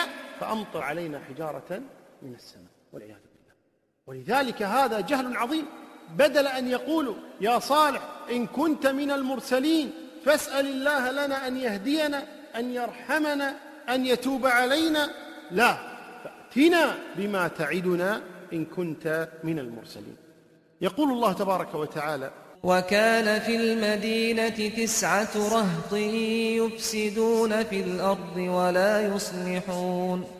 فأمطر 0.41 0.83
علينا 0.83 1.21
حجارة 1.29 1.83
من 2.23 2.35
السماء. 2.35 2.67
والعياذ 2.93 3.15
بالله. 3.15 3.30
ولذلك 4.11 4.63
هذا 4.63 5.01
جهل 5.01 5.37
عظيم. 5.37 5.67
بدل 6.17 6.47
أن 6.47 6.69
يقولوا 6.69 7.15
يا 7.41 7.59
صالح 7.59 8.03
إن 8.31 8.47
كنت 8.47 8.87
من 8.87 9.11
المرسلين 9.11 9.91
فاسأل 10.25 10.67
الله 10.67 11.11
لنا 11.11 11.47
أن 11.47 11.57
يهدينا 11.57 12.25
أن 12.57 12.75
يرحمنا 12.75 13.57
أن 13.89 14.07
يتوب 14.07 14.47
علينا. 14.47 15.11
لا 15.51 15.77
فأتنا 16.25 16.99
بما 17.17 17.49
تعدنا 17.49 18.23
إن 18.53 18.65
كنت 18.65 19.29
من 19.45 19.59
المرسلين. 19.59 20.17
يقول 20.81 21.11
الله 21.13 21.33
تبارك 21.33 21.75
وتعالى 21.75 22.31
وكان 22.63 23.41
في 23.41 23.57
المدينة 23.57 24.69
تسعة 24.69 25.31
رهط 25.37 25.93
يفسدون 26.63 27.65
في 27.65 27.81
الأرض 27.81 28.37
ولا 28.37 29.15
يصلحون. 29.15 30.40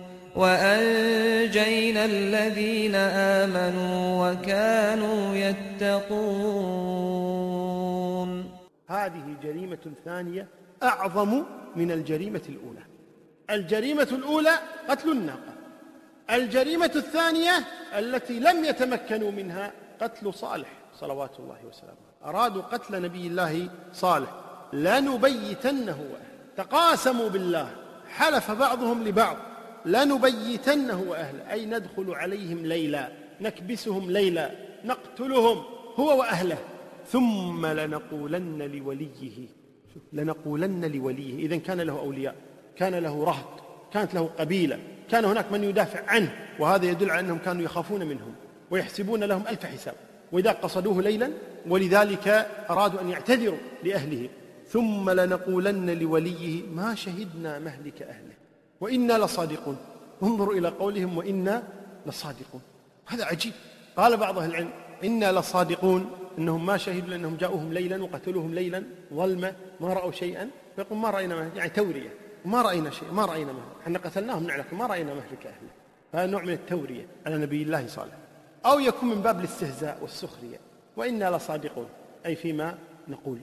وأنجينا 0.35 2.05
الذين 2.05 2.95
آمنوا 2.95 4.31
وكانوا 4.31 5.35
يتقون. 5.35 6.51
هذه 8.87 9.35
جريمة 9.43 9.91
ثانية 10.05 10.47
أعظم 10.83 11.43
من 11.75 11.91
الجريمة 11.91 12.41
الأولى. 12.49 12.83
الجريمة 13.49 14.07
الأولى 14.11 14.59
قتل 14.89 15.11
الناقة. 15.11 15.53
الجريمة 16.31 16.91
الثانية 16.95 17.67
التي 17.97 18.39
لم 18.39 18.65
يتمكنوا 18.65 19.31
منها 19.31 19.71
قتل 20.01 20.33
صالح 20.33 20.69
صلوات 20.99 21.39
الله 21.39 21.57
وسلامه. 21.69 21.97
أرادوا 22.25 22.61
قتل 22.61 23.01
نبي 23.01 23.27
الله 23.27 23.69
صالح. 23.93 24.29
لنبيتنه. 24.73 25.99
تقاسموا 26.57 27.29
بالله. 27.29 27.69
حلف 28.09 28.51
بعضهم 28.51 29.03
لبعض. 29.03 29.37
لنبيتنه 29.85 31.01
وأهله. 31.07 31.51
أي 31.51 31.65
ندخل 31.65 32.11
عليهم 32.11 32.65
ليلا 32.65 33.11
نكبسهم 33.41 34.11
ليلا 34.11 34.51
نقتلهم 34.85 35.63
هو 35.95 36.19
وأهله. 36.19 36.57
ثم 37.07 37.65
لنقولن 37.65 38.61
لوليه 38.61 39.47
لنقولن 40.13 40.85
لوليه. 40.85 41.45
إذا 41.45 41.57
كان 41.57 41.81
له 41.81 41.99
أولياء 41.99 42.35
كان 42.75 42.95
له 42.95 43.23
رهط 43.23 43.63
كانت 43.93 44.13
له 44.13 44.29
قبيلة 44.39 44.79
كان 45.11 45.25
هناك 45.25 45.51
من 45.51 45.63
يدافع 45.63 45.99
عنه. 46.07 46.35
وهذا 46.59 46.85
يدل 46.85 47.11
على 47.11 47.19
أنهم 47.19 47.37
كانوا 47.37 47.61
يخافون 47.61 48.05
منهم 48.05 48.35
ويحسبون 48.71 49.23
لهم 49.23 49.43
ألف 49.47 49.65
حساب. 49.65 49.95
وإذا 50.31 50.51
قصدوه 50.51 51.01
ليلا 51.01 51.31
ولذلك 51.67 52.27
أرادوا 52.69 53.01
أن 53.01 53.09
يعتذروا 53.09 53.57
لأهله. 53.83 54.29
ثم 54.67 55.09
لنقولن 55.09 55.99
لوليه 55.99 56.63
ما 56.63 56.95
شهدنا 56.95 57.59
مهلك 57.59 58.01
أهله. 58.01 58.40
وإنا 58.81 59.25
لصادقون. 59.25 59.77
انظروا 60.23 60.53
إلى 60.53 60.67
قولهم 60.67 61.17
وإنا 61.17 61.63
لصادقون. 62.05 62.61
هذا 63.05 63.25
عجيب. 63.25 63.53
قال 63.97 64.17
بعض 64.17 64.37
أهل 64.37 64.49
العلم 64.49 64.69
إنا 65.03 65.31
لصادقون. 65.31 66.11
أنهم 66.37 66.65
ما 66.65 66.77
شهدوا 66.77 67.09
لأنهم 67.09 67.35
جاءوهم 67.35 67.73
ليلا 67.73 68.03
وقتلوهم 68.03 68.53
ليلا 68.53 68.83
ظلمة 69.13 69.55
ما 69.81 69.93
رأوا 69.93 70.11
شيئا. 70.11 70.49
فيقول 70.75 70.97
ما 70.97 71.09
رأينا 71.09 71.35
مهلك 71.35 71.55
يعني 71.55 71.69
تورية. 71.69 72.13
ما 72.45 72.61
رأينا 72.61 72.89
شيء 72.89 73.11
ما 73.11 73.25
رأينا 73.25 73.51
مهلك. 73.51 73.81
إحنا 73.81 73.99
قتلناهم 73.99 74.43
نعلك 74.43 74.73
ما 74.73 74.85
رأينا 74.85 75.13
مهلك 75.13 75.45
أهله 75.45 75.69
هذا 76.13 76.31
نوع 76.31 76.41
من 76.41 76.53
التورية 76.53 77.07
على 77.25 77.37
نبي 77.37 77.63
الله 77.63 77.87
صالح 77.87 78.13
أو 78.65 78.79
يكون 78.79 79.09
من 79.09 79.21
باب 79.21 79.39
الاستهزاء 79.39 79.97
والسخرية. 80.01 80.59
وإنا 80.97 81.37
لصادقون. 81.37 81.87
أي 82.25 82.35
فيما 82.35 82.77
نقول. 83.07 83.39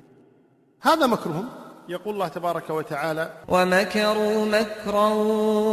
هذا 0.80 1.06
مكرهم. 1.06 1.48
يقول 1.88 2.14
الله 2.14 2.28
تبارك 2.28 2.70
وتعالى 2.70 3.32
ومكروا 3.48 4.44
مكرا 4.44 5.08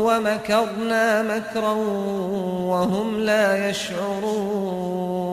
ومكرنا 0.08 1.24
مكرا 1.24 1.72
وهم 2.72 3.20
لا 3.20 3.70
يشعرون. 3.70 5.26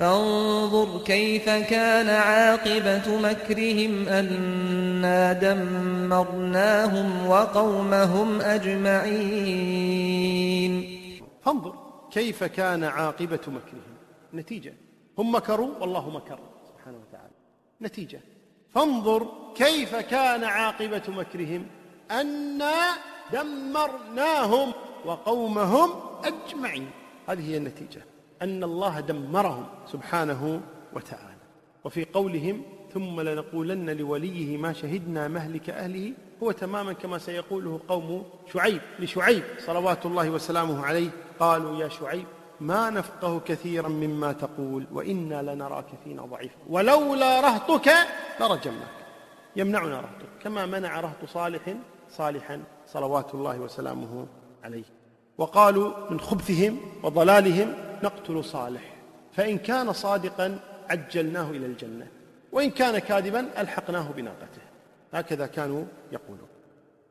فانظر 0.00 1.04
كيف 1.04 1.44
كان 1.48 2.08
عاقبة 2.08 3.18
مكرهم 3.18 4.08
أنا 4.08 5.32
دمرناهم 5.32 7.26
وقومهم 7.26 8.40
أجمعين. 8.40 9.74
فانظر 11.42 11.74
كيف 12.10 12.44
كان 12.44 12.84
عاقبة 12.84 13.40
مكرهم. 13.46 13.94
نتيجة. 14.34 14.74
هم 15.18 15.34
مكروا 15.34 15.70
والله 15.80 16.10
مكر. 16.10 16.38
سبحانه 16.68 16.98
وتعالى. 17.08 17.34
نتيجة. 17.82 18.20
فانظر 18.74 19.28
كيف 19.54 19.96
كان 19.96 20.44
عاقبة 20.44 21.02
مكرهم 21.08 21.66
أنا 22.10 22.74
دمرناهم 23.32 24.72
وقومهم 25.04 25.90
أجمعين. 26.24 26.90
هذه 27.28 27.50
هي 27.50 27.56
النتيجة 27.56 28.04
أن 28.42 28.64
الله 28.64 29.00
دمرهم 29.00 29.66
سبحانه 29.86 30.60
وتعالى. 30.92 31.34
وفي 31.84 32.04
قولهم 32.04 32.62
ثم 32.94 33.20
لنقولن 33.20 33.90
لوليه 33.90 34.56
ما 34.56 34.72
شهدنا 34.72 35.28
مهلك 35.28 35.70
أهله 35.70 36.12
هو 36.42 36.50
تماما 36.50 36.92
كما 36.92 37.18
سيقوله 37.18 37.80
قوم 37.88 38.24
شعيب 38.52 38.80
لشعيب 38.98 39.42
صلوات 39.58 40.06
الله 40.06 40.30
وسلامه 40.30 40.86
عليه 40.86 41.10
قالوا 41.40 41.76
يا 41.78 41.88
شعيب 41.88 42.26
ما 42.64 42.90
نفقه 42.90 43.40
كثيرا 43.40 43.88
مما 43.88 44.32
تقول 44.32 44.86
وإنا 44.92 45.42
لنراك 45.42 45.86
فينا 46.04 46.22
ضعيفا. 46.22 46.56
ولولا 46.68 47.40
رهطك 47.40 47.92
لرجمناك. 48.40 48.94
يمنعنا 49.56 50.00
رهطك. 50.00 50.28
كما 50.42 50.66
منع 50.66 51.00
رهط 51.00 51.24
صالح 51.26 51.74
صالحا 52.10 52.62
صلوات 52.86 53.34
الله 53.34 53.58
وسلامه 53.58 54.26
عليه. 54.64 54.84
وقالوا 55.38 56.10
من 56.10 56.20
خبثهم 56.20 56.80
وضلالهم 57.02 57.74
نقتل 58.02 58.44
صالح. 58.44 58.94
فإن 59.32 59.58
كان 59.58 59.92
صادقا 59.92 60.58
عجلناه 60.90 61.50
إلى 61.50 61.66
الجنة. 61.66 62.06
وإن 62.52 62.70
كان 62.70 62.98
كاذبا 62.98 63.60
ألحقناه 63.60 64.08
بناقته. 64.16 64.62
هكذا 65.12 65.46
كانوا 65.46 65.84
يقولون. 66.12 66.48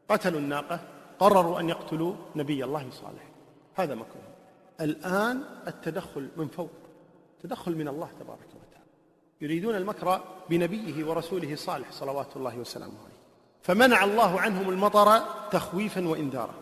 قتلوا 0.09 0.39
الناقة 0.39 0.79
قرروا 1.19 1.59
أن 1.59 1.69
يقتلوا 1.69 2.13
نبي 2.35 2.63
الله 2.63 2.89
صالح. 2.91 3.23
هذا 3.75 3.95
مكروه. 3.95 4.32
الآن 4.81 5.43
التدخل 5.67 6.27
من 6.37 6.47
فوق 6.47 6.69
تدخل 7.43 7.75
من 7.75 7.87
الله 7.87 8.09
تبارك 8.19 8.39
وتعالى. 8.39 8.85
يريدون 9.41 9.75
المكر 9.75 10.21
بنبيه 10.49 11.05
ورسوله 11.05 11.55
صالح 11.55 11.91
صلوات 11.91 12.37
الله 12.37 12.57
وسلامه 12.57 12.99
عليه. 13.05 13.13
فمنع 13.61 14.03
الله 14.03 14.41
عنهم 14.41 14.69
المطر 14.69 15.19
تخويفا 15.51 16.07
وإنذارا 16.07 16.53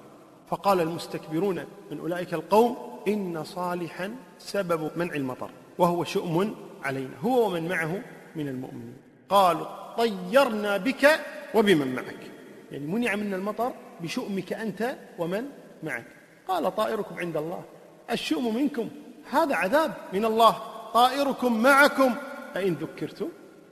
فقال 0.47 0.81
المستكبرون 0.81 1.65
من 1.91 1.99
أولئك 1.99 2.33
القوم 2.33 2.77
إن 3.07 3.43
صالحا 3.43 4.15
سبب 4.39 4.91
منع 4.95 5.13
المطر 5.13 5.49
وهو 5.77 6.03
شؤم 6.03 6.55
علينا 6.83 7.17
هو 7.21 7.47
ومن 7.47 7.69
معه 7.69 8.01
من 8.35 8.47
المؤمنين. 8.47 8.97
قالوا 9.29 9.95
طيرنا 9.97 10.77
بك 10.77 11.19
وبمن 11.55 11.95
معك. 11.95 12.31
يعني 12.71 12.87
منع 12.87 13.15
منا 13.15 13.35
المطر 13.35 13.73
بشؤمك 14.01 14.53
أنت 14.53 14.95
ومن 15.19 15.45
معك. 15.83 16.05
قال 16.47 16.75
طائركم 16.75 17.15
عند 17.19 17.37
الله. 17.37 17.63
الشؤم 18.11 18.55
منكم. 18.55 18.89
هذا 19.31 19.55
عذاب 19.55 19.93
من 20.13 20.25
الله. 20.25 20.55
طائركم 20.93 21.61
معكم. 21.61 22.15
أئن 22.55 22.73
ذكرتم 22.73 23.27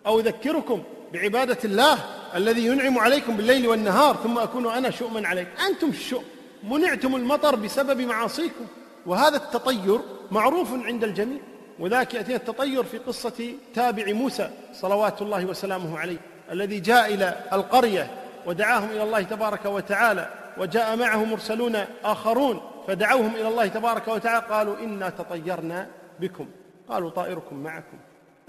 أو 0.06 0.20
أذكركم 0.20 0.84
بعبادة 1.13 1.58
الله 1.65 1.98
الذي 2.36 2.65
ينعم 2.65 3.00
عليكم 3.00 3.38
بالليل 3.38 3.68
والنهار 3.68 4.15
ثم 4.15 4.38
أكون 4.38 4.68
أنا 4.68 4.89
شؤما 4.89 5.28
عليك 5.28 5.48
أنتم 5.70 5.89
الشؤم. 5.89 6.24
منعتم 6.63 7.15
المطر 7.15 7.56
بسبب 7.56 8.02
معاصيكم. 8.02 8.65
وهذا 9.06 9.38
التطير 9.38 10.00
معروف 10.32 10.74
عند 10.74 11.04
الجميع. 11.04 11.39
وذاك 11.80 12.13
يأتينا 12.13 12.38
التطير 12.38 12.84
في 12.84 12.98
قصة 12.98 13.54
تابع 13.76 14.13
موسى 14.13 14.50
صلوات 14.74 15.22
الله 15.22 15.46
وسلامه 15.46 16.00
عليه 16.00 16.18
الذي 16.52 16.80
جاء 16.80 17.13
إلى 17.13 17.36
القرية 17.54 18.12
ودعاهم 18.46 18.89
إلى 18.89 19.04
الله 19.04 19.22
تبارك 19.22 19.65
وتعالى 19.65 20.30
وجاء 20.58 20.96
معه 20.96 21.26
مرسلون 21.26 21.86
آخرون. 22.04 22.62
فدعوهم 22.89 23.36
إلى 23.36 23.47
الله 23.47 23.67
تبارك 23.67 24.08
وتعالى 24.08 24.45
قالوا 24.49 24.80
إنا 24.80 25.10
تطيرنا 25.10 25.88
بكم. 26.19 26.45
قالوا 26.89 27.10
طائركم 27.10 27.56
معكم. 27.56 27.97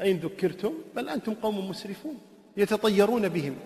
أين 0.00 0.16
ذكرتم؟ 0.18 0.72
بل 0.96 1.08
أنتم 1.08 1.34
قوم 1.34 1.70
مسرفون. 1.70 2.18
يتطيرون 2.56 3.28
بهم. 3.28 3.56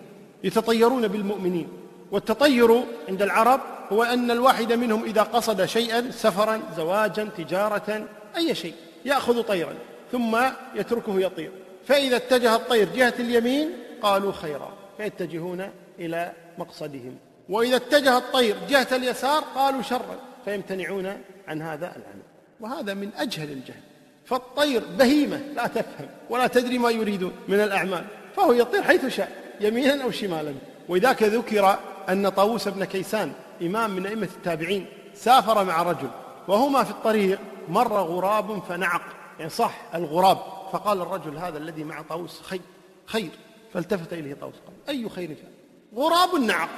يتطيرون 0.43 1.07
بالمؤمنين. 1.07 1.67
والتطير 2.11 2.83
عند 3.09 3.21
العرب 3.21 3.61
هو 3.91 4.03
أن 4.03 4.31
الواحد 4.31 4.73
منهم 4.73 5.03
إذا 5.03 5.21
قصد 5.21 5.65
شيئا 5.65 6.11
سفرا 6.11 6.61
زواجا 6.77 7.23
تجارة 7.37 8.07
أي 8.37 8.55
شيء 8.55 8.73
يأخذ 9.05 9.43
طيرا 9.43 9.73
ثم 10.11 10.37
يتركه 10.75 11.19
يطير. 11.19 11.51
فإذا 11.85 12.15
اتجه 12.15 12.55
الطير 12.55 12.89
جهة 12.95 13.13
اليمين 13.19 13.69
قالوا 14.01 14.31
خيرا. 14.31 14.73
فيتجهون 14.97 15.69
إلى 15.99 16.31
مقصدهم. 16.57 17.17
وإذا 17.49 17.75
اتجه 17.75 18.17
الطير 18.17 18.55
جهة 18.69 18.87
اليسار 18.91 19.43
قالوا 19.55 19.81
شرا. 19.81 20.34
فيمتنعون 20.45 21.21
عن 21.47 21.61
هذا 21.61 21.85
العمل. 21.85 22.21
وهذا 22.59 22.93
من 22.93 23.09
أجهل 23.17 23.51
الجهل. 23.51 23.81
فالطير 24.25 24.83
بهيمة 24.99 25.37
لا 25.37 25.67
تفهم 25.67 26.07
ولا 26.29 26.47
تدري 26.47 26.77
ما 26.77 26.89
يريدون 26.89 27.31
من 27.47 27.59
الأعمال 27.59 28.05
فهو 28.35 28.53
يطير 28.53 28.83
حيث 28.83 29.05
شاء 29.05 29.55
يمينا 29.61 30.03
أو 30.03 30.11
شمالا. 30.11 30.53
وذاك 30.89 31.23
ذكر 31.23 31.79
أن 32.09 32.29
طاووس 32.29 32.67
بن 32.67 32.83
كيسان 32.83 33.31
إمام 33.61 33.91
من 33.91 34.05
أئمة 34.05 34.29
التابعين 34.37 34.85
سافر 35.13 35.63
مع 35.63 35.81
رجل 35.81 36.09
وهما 36.47 36.83
في 36.83 36.91
الطريق 36.91 37.39
مر 37.69 37.93
غراب 37.93 38.59
فنعق. 38.69 39.01
يعني 39.39 39.49
صح 39.49 39.81
الغراب. 39.95 40.37
فقال 40.71 41.01
الرجل 41.01 41.37
هذا 41.37 41.57
الذي 41.57 41.83
مع 41.83 42.01
طاووس 42.01 42.41
خير 42.41 42.61
خير. 43.05 43.29
فالتفت 43.73 44.13
إليه 44.13 44.33
طاووس 44.33 44.55
قال 44.55 44.95
أي 44.95 45.09
خير 45.09 45.27
في 45.27 45.41
هذا؟ 45.41 45.51
غراب 45.95 46.35
نعق. 46.35 46.69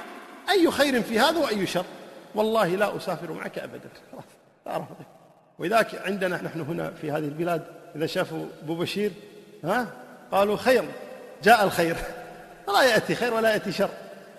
أي 0.50 0.70
خير 0.70 1.02
في 1.02 1.18
هذا 1.18 1.38
وأي 1.38 1.66
شر؟ 1.66 1.84
والله 2.38 2.68
لا 2.68 2.96
أسافر 2.96 3.32
معك 3.32 3.58
أبدا. 3.58 3.88
لا 4.66 4.76
أرفضك 4.76 5.06
ولذلك 5.58 6.02
عندنا 6.06 6.42
نحن 6.42 6.60
هنا 6.60 6.90
في 6.90 7.10
هذه 7.10 7.24
البلاد 7.24 7.62
إذا 7.96 8.06
شافوا 8.06 8.46
أبو 8.62 8.74
بشير 8.74 9.12
ها 9.64 9.86
قالوا 10.32 10.56
خير 10.56 10.84
جاء 11.42 11.64
الخير. 11.64 11.96
لا 12.74 12.82
يأتي 12.82 13.14
خير 13.14 13.34
ولا 13.34 13.52
يأتي 13.52 13.72
شر. 13.72 13.90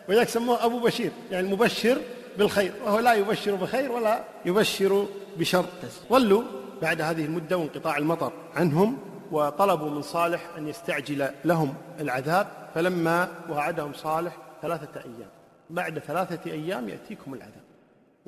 ولذلك 0.10 0.30
سموه 0.30 0.66
أبو 0.66 0.80
بشير 0.80 1.12
يعني 1.32 1.48
المبشر 1.48 2.02
بالخير. 2.38 2.74
وهو 2.86 3.00
لا 3.00 3.14
يبشر 3.14 3.56
بخير 3.56 3.92
ولا 3.92 4.24
يبشر 4.46 5.06
بشر. 5.38 5.66
ظلوا 6.10 6.44
بعد 6.82 7.02
هذه 7.02 7.26
المدة 7.26 7.58
وانقطاع 7.58 7.98
المطر 7.98 8.32
عنهم 8.56 8.98
وطلبوا 9.32 9.90
من 9.90 10.02
صالح 10.02 10.42
أن 10.58 10.68
يستعجل 10.68 11.30
لهم 11.46 11.74
العذاب. 12.00 12.48
فلما 12.76 13.28
وعدهم 13.50 13.94
صالح 13.94 14.38
ثلاثة 14.62 15.00
أيام. 15.00 15.30
بعد 15.70 16.00
ثلاثة 16.00 16.52
أيام 16.52 16.90
يأتيكم 16.90 17.34
العذاب. 17.34 17.69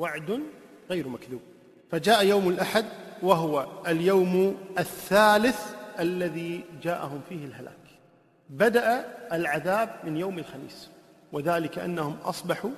وعد 0.02 0.42
غير 0.90 1.08
مكذوب. 1.08 1.42
فجاء 1.92 2.26
يوم 2.26 2.50
الأحد 2.50 2.86
وهو 3.24 3.68
اليوم 3.88 4.58
الثالث 4.80 5.76
الذي 6.00 6.64
جاءهم 6.82 7.22
فيه 7.30 7.46
الهلاك. 7.46 7.78
بدأ 8.50 9.18
العذاب 9.32 9.90
من 10.04 10.18
يوم 10.18 10.40
الخميس 10.40 10.90
وذلك 11.32 11.80
أنهم 11.80 12.14
أصبحوا 12.14 12.72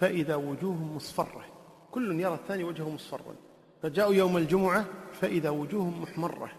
فإذا 0.00 0.34
وجوههم 0.34 0.96
مصفرة. 0.96 1.44
كل 1.90 2.20
يرى 2.20 2.34
الثاني 2.34 2.64
وجهه 2.64 2.90
مصفرا. 2.90 3.34
فجاءوا 3.82 4.14
يوم 4.14 4.36
الجمعة 4.36 4.84
فإذا 5.20 5.50
وجوههم 5.50 6.02
محمرة. 6.02 6.50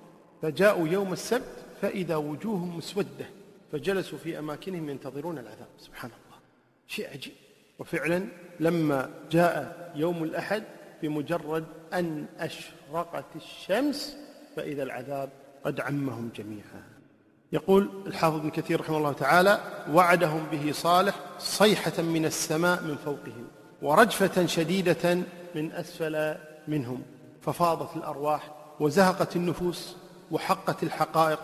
فجاءوا 0.42 0.88
يوم 0.88 1.14
السبت 1.14 1.56
فإذا 1.82 2.16
وجوههم 2.16 2.78
مسودة. 2.78 3.26
فجلسوا 3.72 4.18
في 4.18 4.40
أماكنهم 4.40 4.90
ينتظرون 4.90 5.38
العذاب. 5.38 5.68
سبحان 5.80 6.12
الله. 6.12 6.40
شيء 6.88 7.10
عجيب. 7.10 7.34
وفعلا 7.80 8.26
لما 8.60 9.10
جاء 9.32 9.92
يوم 9.96 10.24
الأحد 10.24 10.64
بمجرد 11.02 11.66
أن 11.94 12.26
أشرقت 12.40 13.26
الشمس 13.36 14.18
فإذا 14.56 14.84
العذاب 14.84 15.30
قد 15.64 15.82
عمهم 15.82 16.30
جميعا. 16.36 16.84
يقول 17.52 17.90
الحافظ 18.08 18.36
ابن 18.36 18.50
كثير 18.50 18.80
رحمه 18.82 18.98
الله 18.98 19.12
تعالى 19.12 19.60
وعدهم 19.94 20.46
به 20.52 20.72
صالح 20.72 21.16
صيحة 21.40 22.02
من 22.02 22.26
السماء 22.26 22.84
من 22.84 22.96
فوقهم 22.96 23.48
ورجفة 23.82 24.46
شديدة 24.46 25.16
من 25.56 25.72
أسفل 25.72 26.36
منهم 26.68 27.02
ففاضت 27.42 27.96
الأرواح 27.96 28.52
وزهقت 28.80 29.36
النفوس 29.36 29.96
وحقت 30.32 30.84
الحقائق 30.84 31.40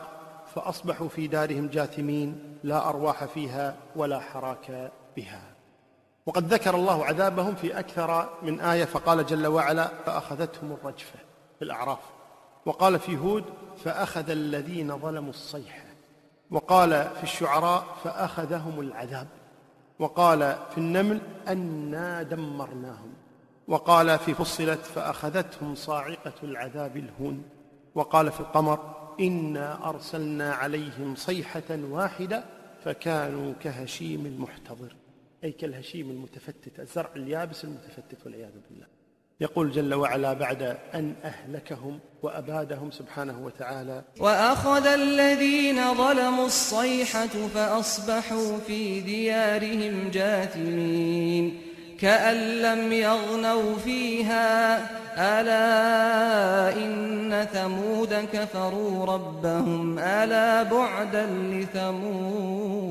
فأصبحوا 0.55 1.07
في 1.07 1.27
دارهم 1.27 1.67
جاثمين 1.67 2.57
لا 2.63 2.89
أرواح 2.89 3.25
فيها 3.25 3.75
ولا 3.95 4.19
حراك 4.19 4.91
بها. 5.17 5.52
وقد 6.25 6.53
ذكر 6.53 6.75
الله 6.75 7.05
عذابهم 7.05 7.55
في 7.55 7.79
أكثر 7.79 8.29
من 8.41 8.59
آية 8.59 8.85
فقال 8.85 9.25
جل 9.25 9.47
وعلا 9.47 9.87
فأخذتهم 10.05 10.71
الرجفة 10.71 11.19
في 11.59 11.65
الأعراف 11.65 11.99
وقال 12.65 12.99
في 12.99 13.17
هود 13.17 13.43
فأخذ 13.83 14.29
الذين 14.29 14.97
ظلموا 14.99 15.29
الصيحة 15.29 15.83
وقال 16.51 16.89
في 16.89 17.23
الشعراء 17.23 17.85
فأخذهم 18.03 18.79
العذاب. 18.79 19.27
وقال 19.99 20.57
في 20.71 20.77
النمل 20.77 21.21
أنا 21.47 22.23
دمرناهم. 22.23 23.13
وقال 23.67 24.19
في 24.19 24.33
فصلت 24.33 24.79
فأخذتهم 24.79 25.75
صاعقة 25.75 26.33
العذاب 26.43 26.97
الهون. 26.97 27.43
وقال 27.95 28.31
في 28.31 28.39
القمر 28.39 28.79
إنا 29.19 29.89
أرسلنا 29.89 30.53
عليهم 30.53 31.15
صيحة 31.15 31.63
واحدة 31.69 32.43
فكانوا 32.85 33.53
كهشيم 33.63 34.25
المحتضر. 34.25 34.95
أي 35.43 35.51
كالهشيم 35.51 36.09
المتفتت 36.09 36.79
الزرع 36.79 37.09
اليابس 37.15 37.63
المتفتت 37.63 38.25
والعياذ 38.25 38.51
بالله. 38.69 38.85
يقول 39.41 39.71
جل 39.71 39.93
وعلا 39.93 40.33
بعد 40.33 40.77
أن 40.93 41.15
أهلكهم 41.23 41.99
وأبادهم 42.21 42.91
سبحانه 42.91 43.45
وتعالى 43.45 44.03
وأخذ 44.19 44.85
الذين 44.85 45.93
ظلموا 45.93 46.45
الصيحة 46.45 47.27
فأصبحوا 47.27 48.57
في 48.57 49.01
ديارهم 49.01 50.09
جاثمين. 50.09 51.61
كأن 51.99 52.35
لم 52.61 52.91
يغنوا 52.91 53.77
فيها 53.77 54.77
ألا 55.17 56.75
إن 56.85 57.47
ثمود 57.53 58.13
كفروا 58.13 59.05
ربهم؟ 59.05 59.99
ألا 59.99 60.63
بعدا 60.63 61.25
لثمود؟ 61.25 62.83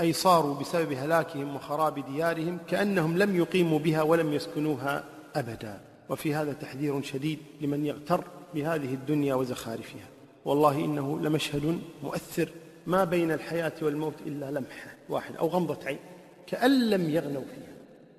أي 0.00 0.12
صاروا 0.12 0.54
بسبب 0.54 0.92
هلاكهم 0.92 1.56
وخراب 1.56 2.12
ديارهم 2.12 2.58
كأنهم 2.68 3.18
لم 3.18 3.36
يقيموا 3.36 3.78
بها 3.78 4.02
ولم 4.02 4.32
يسكنوها 4.32 5.04
أبدا. 5.36 5.80
وفي 6.08 6.34
هذا 6.34 6.52
تحذير 6.52 7.02
شديد 7.02 7.38
لمن 7.60 7.86
يغتر 7.86 8.24
بهذه 8.54 8.94
الدنيا 8.94 9.34
وزخارفها. 9.34 10.08
والله 10.44 10.84
إنه 10.84 11.20
لمشهد 11.20 11.80
مؤثر. 12.02 12.48
ما 12.86 13.04
بين 13.04 13.32
الحياة 13.32 13.72
والموت 13.82 14.14
إلا 14.26 14.50
لمحة 14.50 14.94
واحدة 15.08 15.38
أو 15.38 15.46
غمضة 15.46 15.78
عين. 15.86 15.98
كأن 16.46 16.90
لم 16.90 17.10
يغنوا 17.10 17.42
فيها. 17.42 17.74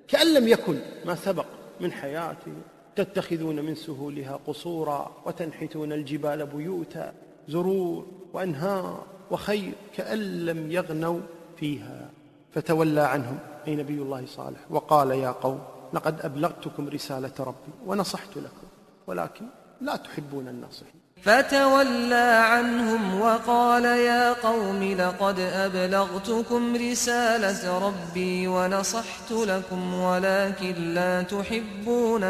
كأن 0.08 0.34
لم 0.34 0.48
يكن. 0.48 0.78
ما 1.04 1.14
سبق 1.14 1.46
من 1.80 1.92
حياته 1.92 2.52
تتخذون 2.96 3.64
من 3.64 3.74
سهولها 3.74 4.40
قصورا 4.46 5.22
وتنحتون 5.26 5.92
الجبال 5.92 6.46
بيوتا 6.46 7.14
زرور 7.48 8.06
وأنهار. 8.32 9.06
وخير 9.30 9.72
كأن 9.96 10.46
لم 10.46 10.72
يغنوا 10.72 11.20
فيها. 11.56 12.10
فتولى 12.54 13.00
عنهم 13.00 13.38
أي 13.66 13.76
نبي 13.76 13.94
الله 13.94 14.26
صالح 14.26 14.60
وقال 14.70 15.10
يا 15.10 15.30
قوم 15.30 15.60
لقد 15.92 16.20
أبلغتكم 16.20 16.88
رسالة 16.88 17.32
ربي 17.40 17.72
ونصحت 17.86 18.36
لكم 18.36 18.66
ولكن 19.06 19.46
لا 19.80 19.96
تحبون 19.96 20.48
الناصحين. 20.48 21.00
فتولى 21.22 22.44
عنهم 22.52 23.20
وقال 23.20 23.84
يا 23.84 24.32
قوم 24.32 24.82
لقد 24.82 25.40
أبلغتكم 25.40 26.76
رسالة 26.76 27.78
ربي 27.86 28.48
ونصحت 28.48 29.32
لكم 29.32 29.94
ولكن 29.94 30.74
لا 30.94 31.22
تحبون 31.22 32.22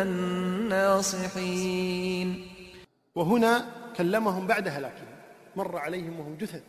الناصحين. 1.12 2.28
وهنا 3.14 3.66
كلمهم 3.96 4.46
بعد 4.46 4.68
هلاكهم 4.68 5.06
مر 5.56 5.76
عليهم 5.78 6.20
وهم 6.20 6.34
جثث. 6.40 6.62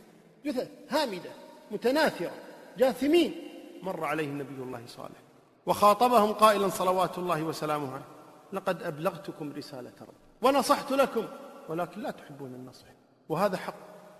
جثث 0.46 0.68
هامدة 0.90 1.30
متناثرة 1.70 2.30
جاثمين. 2.78 3.48
مر 3.82 4.04
عليهم 4.04 4.38
نبي 4.38 4.62
الله 4.62 4.82
صالح 4.86 5.18
وخاطبهم 5.66 6.32
قائلا 6.32 6.68
صلوات 6.68 7.18
الله 7.18 7.42
وسلامه 7.42 7.92
عليه. 7.92 8.04
لقد 8.52 8.82
أبلغتكم 8.82 9.52
رسالة 9.52 9.92
ربي 10.00 10.12
ونصحت 10.42 10.92
لكم 10.92 11.24
ولكن 11.68 12.00
لا 12.00 12.10
تحبون 12.10 12.54
النصح. 12.54 12.84
وهذا 13.28 13.56
حق 13.56 13.74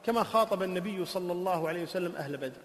كما 0.04 0.22
خاطب 0.22 0.62
النبي 0.62 1.04
صلى 1.04 1.32
الله 1.32 1.68
عليه 1.68 1.82
وسلم 1.82 2.16
أهل 2.16 2.37
بدر. 2.37 2.61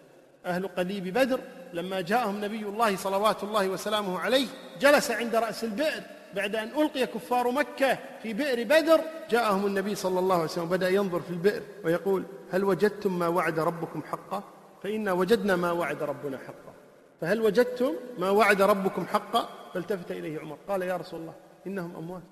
أهل 0.46 0.67
قليب 0.67 1.08
بدر 1.08 1.39
لما 1.74 2.02
جاءهم 2.02 2.46
نبي 2.46 2.62
الله 2.62 2.96
صلوات 2.96 3.43
الله 3.43 3.70
وسلامه 3.70 4.20
عليه 4.20 4.48
جلس 4.80 5.12
عند 5.12 5.36
رأس 5.36 5.63
البئر 5.63 6.04
بعد 6.36 6.56
أن 6.56 6.68
ألقي 6.68 7.06
كفار 7.06 7.52
مكة 7.52 8.00
في 8.24 8.34
بئر 8.34 8.63
بدر 8.63 9.02
جاءهم 9.30 9.66
النبي 9.66 9.96
صلى 9.96 10.20
الله 10.20 10.36
عليه 10.36 10.44
وسلم 10.44 10.63
وبدأ 10.63 10.90
ينظر 10.90 11.20
في 11.20 11.30
البئر 11.30 11.62
ويقول 11.84 12.24
هل 12.52 12.63
وجدتم 12.63 13.20
ما 13.20 13.28
وعد 13.28 13.60
ربكم 13.60 14.04
حقا؟ 14.04 14.44
فإنا 14.84 15.13
وجدنا 15.13 15.56
ما 15.56 15.72
وعد 15.72 16.04
ربنا 16.04 16.38
حقا. 16.38 16.74
فهل 17.22 17.42
وجدتم 17.42 17.94
ما 18.18 18.30
وعد 18.30 18.62
ربكم 18.62 19.06
حقا؟ 19.06 19.50
فالتفت 19.74 20.12
إليه 20.12 20.40
عمر. 20.40 20.58
قال 20.68 20.82
يا 20.82 20.98
رسول 20.98 21.20
الله 21.20 21.34
إنهم 21.68 21.96
أموات. 21.96 22.24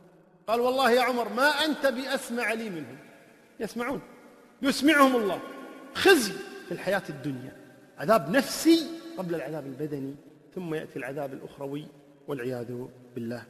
قال 0.48 0.60
والله 0.60 0.92
يا 0.92 1.02
عمر 1.02 1.30
ما 1.30 1.48
أنت 1.48 1.88
بأسمع 1.88 2.54
لي 2.54 2.70
منهم. 2.70 2.98
يسمعون 3.60 4.02
يسمعهم 4.62 5.16
الله. 5.16 5.40
خزي 5.96 6.34
في 6.68 6.72
الحياة 6.72 7.04
الدنيا 7.10 7.56
عذاب 7.98 8.30
نفسي 8.30 8.88
قبل 9.18 9.36
العذاب 9.36 9.66
البدني 9.66 10.16
ثم 10.56 10.74
يأتي 10.74 11.00
العذاب 11.00 11.34
الأخروي 11.34 11.88
والعياذ 12.28 12.86
بالله. 13.16 13.44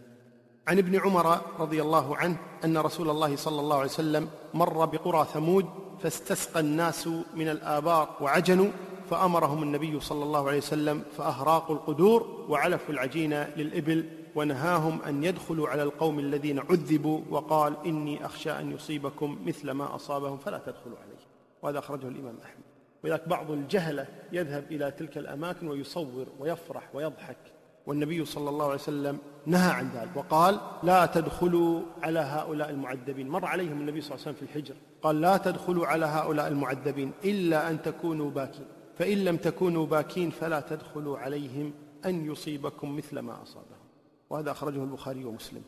عن 0.67 0.77
ابن 0.77 0.99
عمر 0.99 1.41
رضي 1.59 1.81
الله 1.81 2.17
عنه 2.17 2.37
أن 2.63 2.77
رسول 2.77 3.09
الله 3.09 3.35
صلى 3.35 3.61
الله 3.61 3.75
عليه 3.75 3.89
وسلم 3.89 4.29
مر 4.53 4.85
بقرى 4.85 5.27
ثمود 5.33 5.65
فاستسقى 5.99 6.59
الناس 6.59 7.07
من 7.35 7.49
الآبار 7.49 8.17
وعجنوا 8.21 8.71
فأمرهم 9.09 9.63
النبي 9.63 9.99
صلى 9.99 10.23
الله 10.23 10.47
عليه 10.47 10.57
وسلم 10.57 11.03
فأهراقوا 11.17 11.75
القدور 11.75 12.45
وعلفوا 12.49 12.93
العجين 12.93 13.33
للإبل 13.33 14.09
ونهاهم 14.35 15.01
أن 15.01 15.23
يدخلوا 15.23 15.69
على 15.69 15.83
القوم 15.83 16.19
الذين 16.19 16.59
عذبوا 16.59 17.21
وقال 17.29 17.75
إني 17.85 18.25
أخشى 18.25 18.51
أن 18.51 18.71
يصيبكم 18.71 19.39
مثل 19.45 19.71
ما 19.71 19.95
أصابهم 19.95 20.37
فلا 20.37 20.57
تدخلوا 20.57 20.97
عليه. 20.97 21.15
وهذا 21.61 21.79
أخرجه 21.79 22.07
الإمام 22.07 22.35
أحمد. 22.43 22.63
ولذلك 23.03 23.27
بعض 23.27 23.51
الجهلة 23.51 24.07
يذهب 24.31 24.71
إلى 24.71 24.91
تلك 24.91 25.17
الأماكن 25.17 25.67
ويصور 25.67 26.27
ويفرح 26.39 26.89
ويضحك. 26.93 27.37
والنبي 27.87 28.25
صلى 28.25 28.49
الله 28.49 28.65
عليه 28.65 28.75
وسلم 28.75 29.17
نهى 29.45 29.71
عن 29.71 29.89
ذلك 29.95 30.09
وقال 30.15 30.59
لا 30.83 31.05
تدخلوا 31.05 31.81
على 32.03 32.19
هؤلاء 32.19 32.69
المعذبين. 32.69 33.29
مر 33.29 33.45
عليهم 33.45 33.81
النبي 33.81 34.01
صلى 34.01 34.15
الله 34.15 34.25
عليه 34.25 34.35
وسلم 34.37 34.47
في 34.47 34.57
الحجر. 34.57 34.75
قال 35.01 35.21
لا 35.21 35.37
تدخلوا 35.37 35.87
على 35.87 36.05
هؤلاء 36.05 36.47
المعذبين 36.47 37.11
إلا 37.23 37.69
أن 37.69 37.81
تكونوا 37.81 38.31
باكين. 38.31 38.65
فإن 38.97 39.25
لم 39.25 39.37
تكونوا 39.37 39.85
باكين 39.85 40.29
فلا 40.29 40.59
تدخلوا 40.59 41.17
عليهم 41.17 41.73
أن 42.05 42.31
يصيبكم 42.31 42.97
مثل 42.97 43.19
ما 43.19 43.43
أصابهم. 43.43 43.85
وهذا 44.29 44.51
أخرجه 44.51 44.83
البخاري 44.83 45.25
ومسلم. 45.25 45.61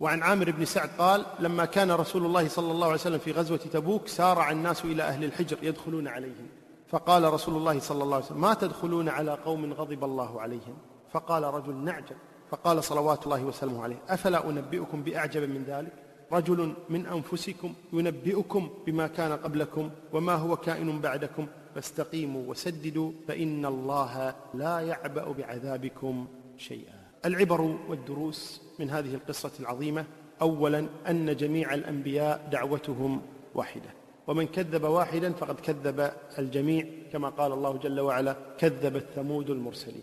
وعن 0.00 0.22
عامر 0.22 0.50
بن 0.50 0.64
سعد 0.64 0.90
قال 0.98 1.24
لما 1.40 1.64
كان 1.64 1.90
رسول 1.90 2.26
الله 2.26 2.48
صلى 2.48 2.72
الله 2.72 2.86
عليه 2.86 2.94
وسلم 2.94 3.18
في 3.18 3.32
غزوة 3.32 3.56
تبوك 3.56 4.08
سارع 4.08 4.50
الناس 4.50 4.84
إلى 4.84 5.02
أهل 5.02 5.24
الحجر 5.24 5.56
يدخلون 5.62 6.08
عليهم. 6.08 6.46
فقال 6.88 7.32
رسول 7.32 7.56
الله 7.56 7.78
صلى 7.78 8.04
الله 8.04 8.16
عليه 8.16 8.24
وسلم 8.24 8.40
ما 8.40 8.54
تدخلون 8.54 9.08
على 9.08 9.32
قوم 9.32 9.72
غضب 9.72 10.04
الله 10.04 10.40
عليهم. 10.40 10.76
فقال 11.12 11.44
رجل 11.44 11.74
نعجب 11.74 12.16
فقال 12.50 12.84
صلوات 12.84 13.24
الله 13.24 13.44
وسلامه 13.44 13.82
عليه 13.82 13.96
أفلا 14.08 14.50
أنبئكم 14.50 15.02
بأعجب 15.02 15.42
من 15.42 15.64
ذلك؟ 15.66 15.92
رجل 16.32 16.74
من 16.88 17.06
أنفسكم 17.06 17.74
ينبئكم 17.92 18.70
بما 18.86 19.06
كان 19.06 19.32
قبلكم 19.32 19.90
وما 20.12 20.34
هو 20.34 20.56
كائن 20.56 21.00
بعدكم؟ 21.00 21.46
فاستقيموا 21.74 22.50
وسددوا 22.50 23.12
فإن 23.28 23.66
الله 23.66 24.34
لا 24.54 24.80
يعبأ 24.80 25.32
بعذابكم 25.32 26.26
شيئا. 26.56 27.00
العبر 27.24 27.60
والدروس 27.60 28.62
من 28.78 28.90
هذه 28.90 29.14
القصة 29.14 29.50
العظيمة 29.60 30.04
أولا 30.42 30.86
أن 31.08 31.36
جميع 31.36 31.74
الأنبياء 31.74 32.48
دعوتهم 32.52 33.22
واحدة. 33.54 33.90
ومن 34.26 34.46
كذب 34.46 34.84
واحدا 34.84 35.32
فقد 35.32 35.60
كذب 35.60 36.12
الجميع 36.38 36.86
كما 37.12 37.28
قال 37.28 37.52
الله 37.52 37.76
جل 37.76 38.00
وعلا 38.00 38.36
كذبت 38.58 39.06
ثمود 39.14 39.50
المرسلين. 39.50 40.02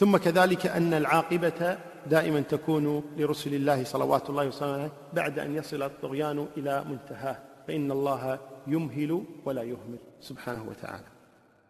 ثم 0.00 0.16
كذلك 0.16 0.66
أن 0.66 0.94
العاقبة 0.94 1.78
دائما 2.06 2.40
تكون 2.40 3.02
لرسل 3.16 3.54
الله 3.54 3.84
صلوات 3.84 4.30
الله 4.30 4.46
وسلامه 4.46 4.90
بعد 5.12 5.38
أن 5.38 5.56
يصل 5.56 5.82
الطغيان 5.82 6.46
إلى 6.56 6.84
منتهاه. 6.84 7.36
فإن 7.68 7.90
الله 7.90 8.38
يمهل 8.66 9.24
ولا 9.44 9.62
يهمل 9.62 9.98
سبحانه 10.20 10.64
وتعالى. 10.68 11.04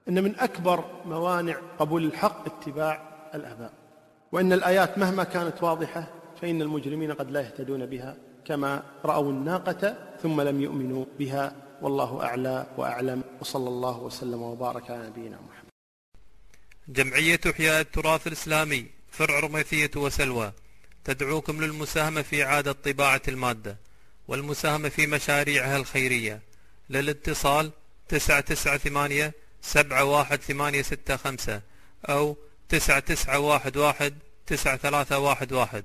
إن 0.08 0.24
من 0.24 0.38
أكبر 0.38 0.84
موانع 1.06 1.56
قبول 1.78 2.04
الحق 2.04 2.46
اتباع 2.46 3.02
الآباء. 3.34 3.72
وإن 4.32 4.52
الآيات 4.52 4.98
مهما 4.98 5.24
كانت 5.24 5.62
واضحة 5.62 6.06
فإن 6.42 6.62
المجرمين 6.62 7.12
قد 7.12 7.30
لا 7.30 7.40
يهتدون 7.40 7.86
بها 7.86 8.16
كما 8.44 8.82
رأوا 9.04 9.30
الناقة 9.30 9.94
ثم 10.22 10.40
لم 10.40 10.60
يؤمنوا 10.60 11.04
بها. 11.18 11.52
والله 11.82 12.22
أعلى 12.24 12.66
وأعلم. 12.78 13.22
وصلى 13.40 13.68
الله 13.68 14.00
وسلم 14.00 14.42
وبارك 14.42 14.90
على 14.90 15.06
نبينا 15.06 15.36
محمد. 15.36 15.59
جمعية 16.90 17.40
إحياء 17.50 17.80
التراث 17.80 18.26
الإسلامي 18.26 18.86
فرع 19.12 19.40
رميثية 19.40 19.90
وسلوى. 19.96 20.52
تدعوكم 21.04 21.64
للمساهمة 21.64 22.22
في 22.22 22.44
إعادة 22.44 22.72
طباعة 22.72 23.22
المادة 23.28 23.76
والمساهمة 24.28 24.88
في 24.88 25.06
مشاريعها 25.06 25.76
الخيرية. 25.76 26.40
للاتصال 26.90 27.70
تسعة 28.08 28.40
تسعة 28.40 28.78
ثمانية 28.78 29.32
سبعة 29.62 30.04
واحد 30.04 30.40
ثمانية 30.40 30.82
ستة 30.82 31.16
خمسة 31.16 31.62
أو 32.08 32.36
تسعة 32.68 32.98
تسعة 32.98 33.38
واحد 33.38 33.76
واحد 33.76 34.18
تسعة 34.46 34.76
ثلاثة 34.76 35.18
واحد 35.18 35.52
واحد. 35.52 35.84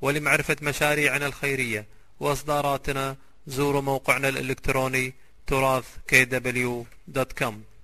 ولمعرفة 0.00 0.56
مشاريعنا 0.62 1.26
الخيرية 1.26 1.86
وإصداراتنا 2.20 3.16
زوروا 3.46 3.80
موقعنا 3.80 4.28
الإلكتروني 4.28 5.14
تراث 5.46 5.84
kw.com 6.12 7.75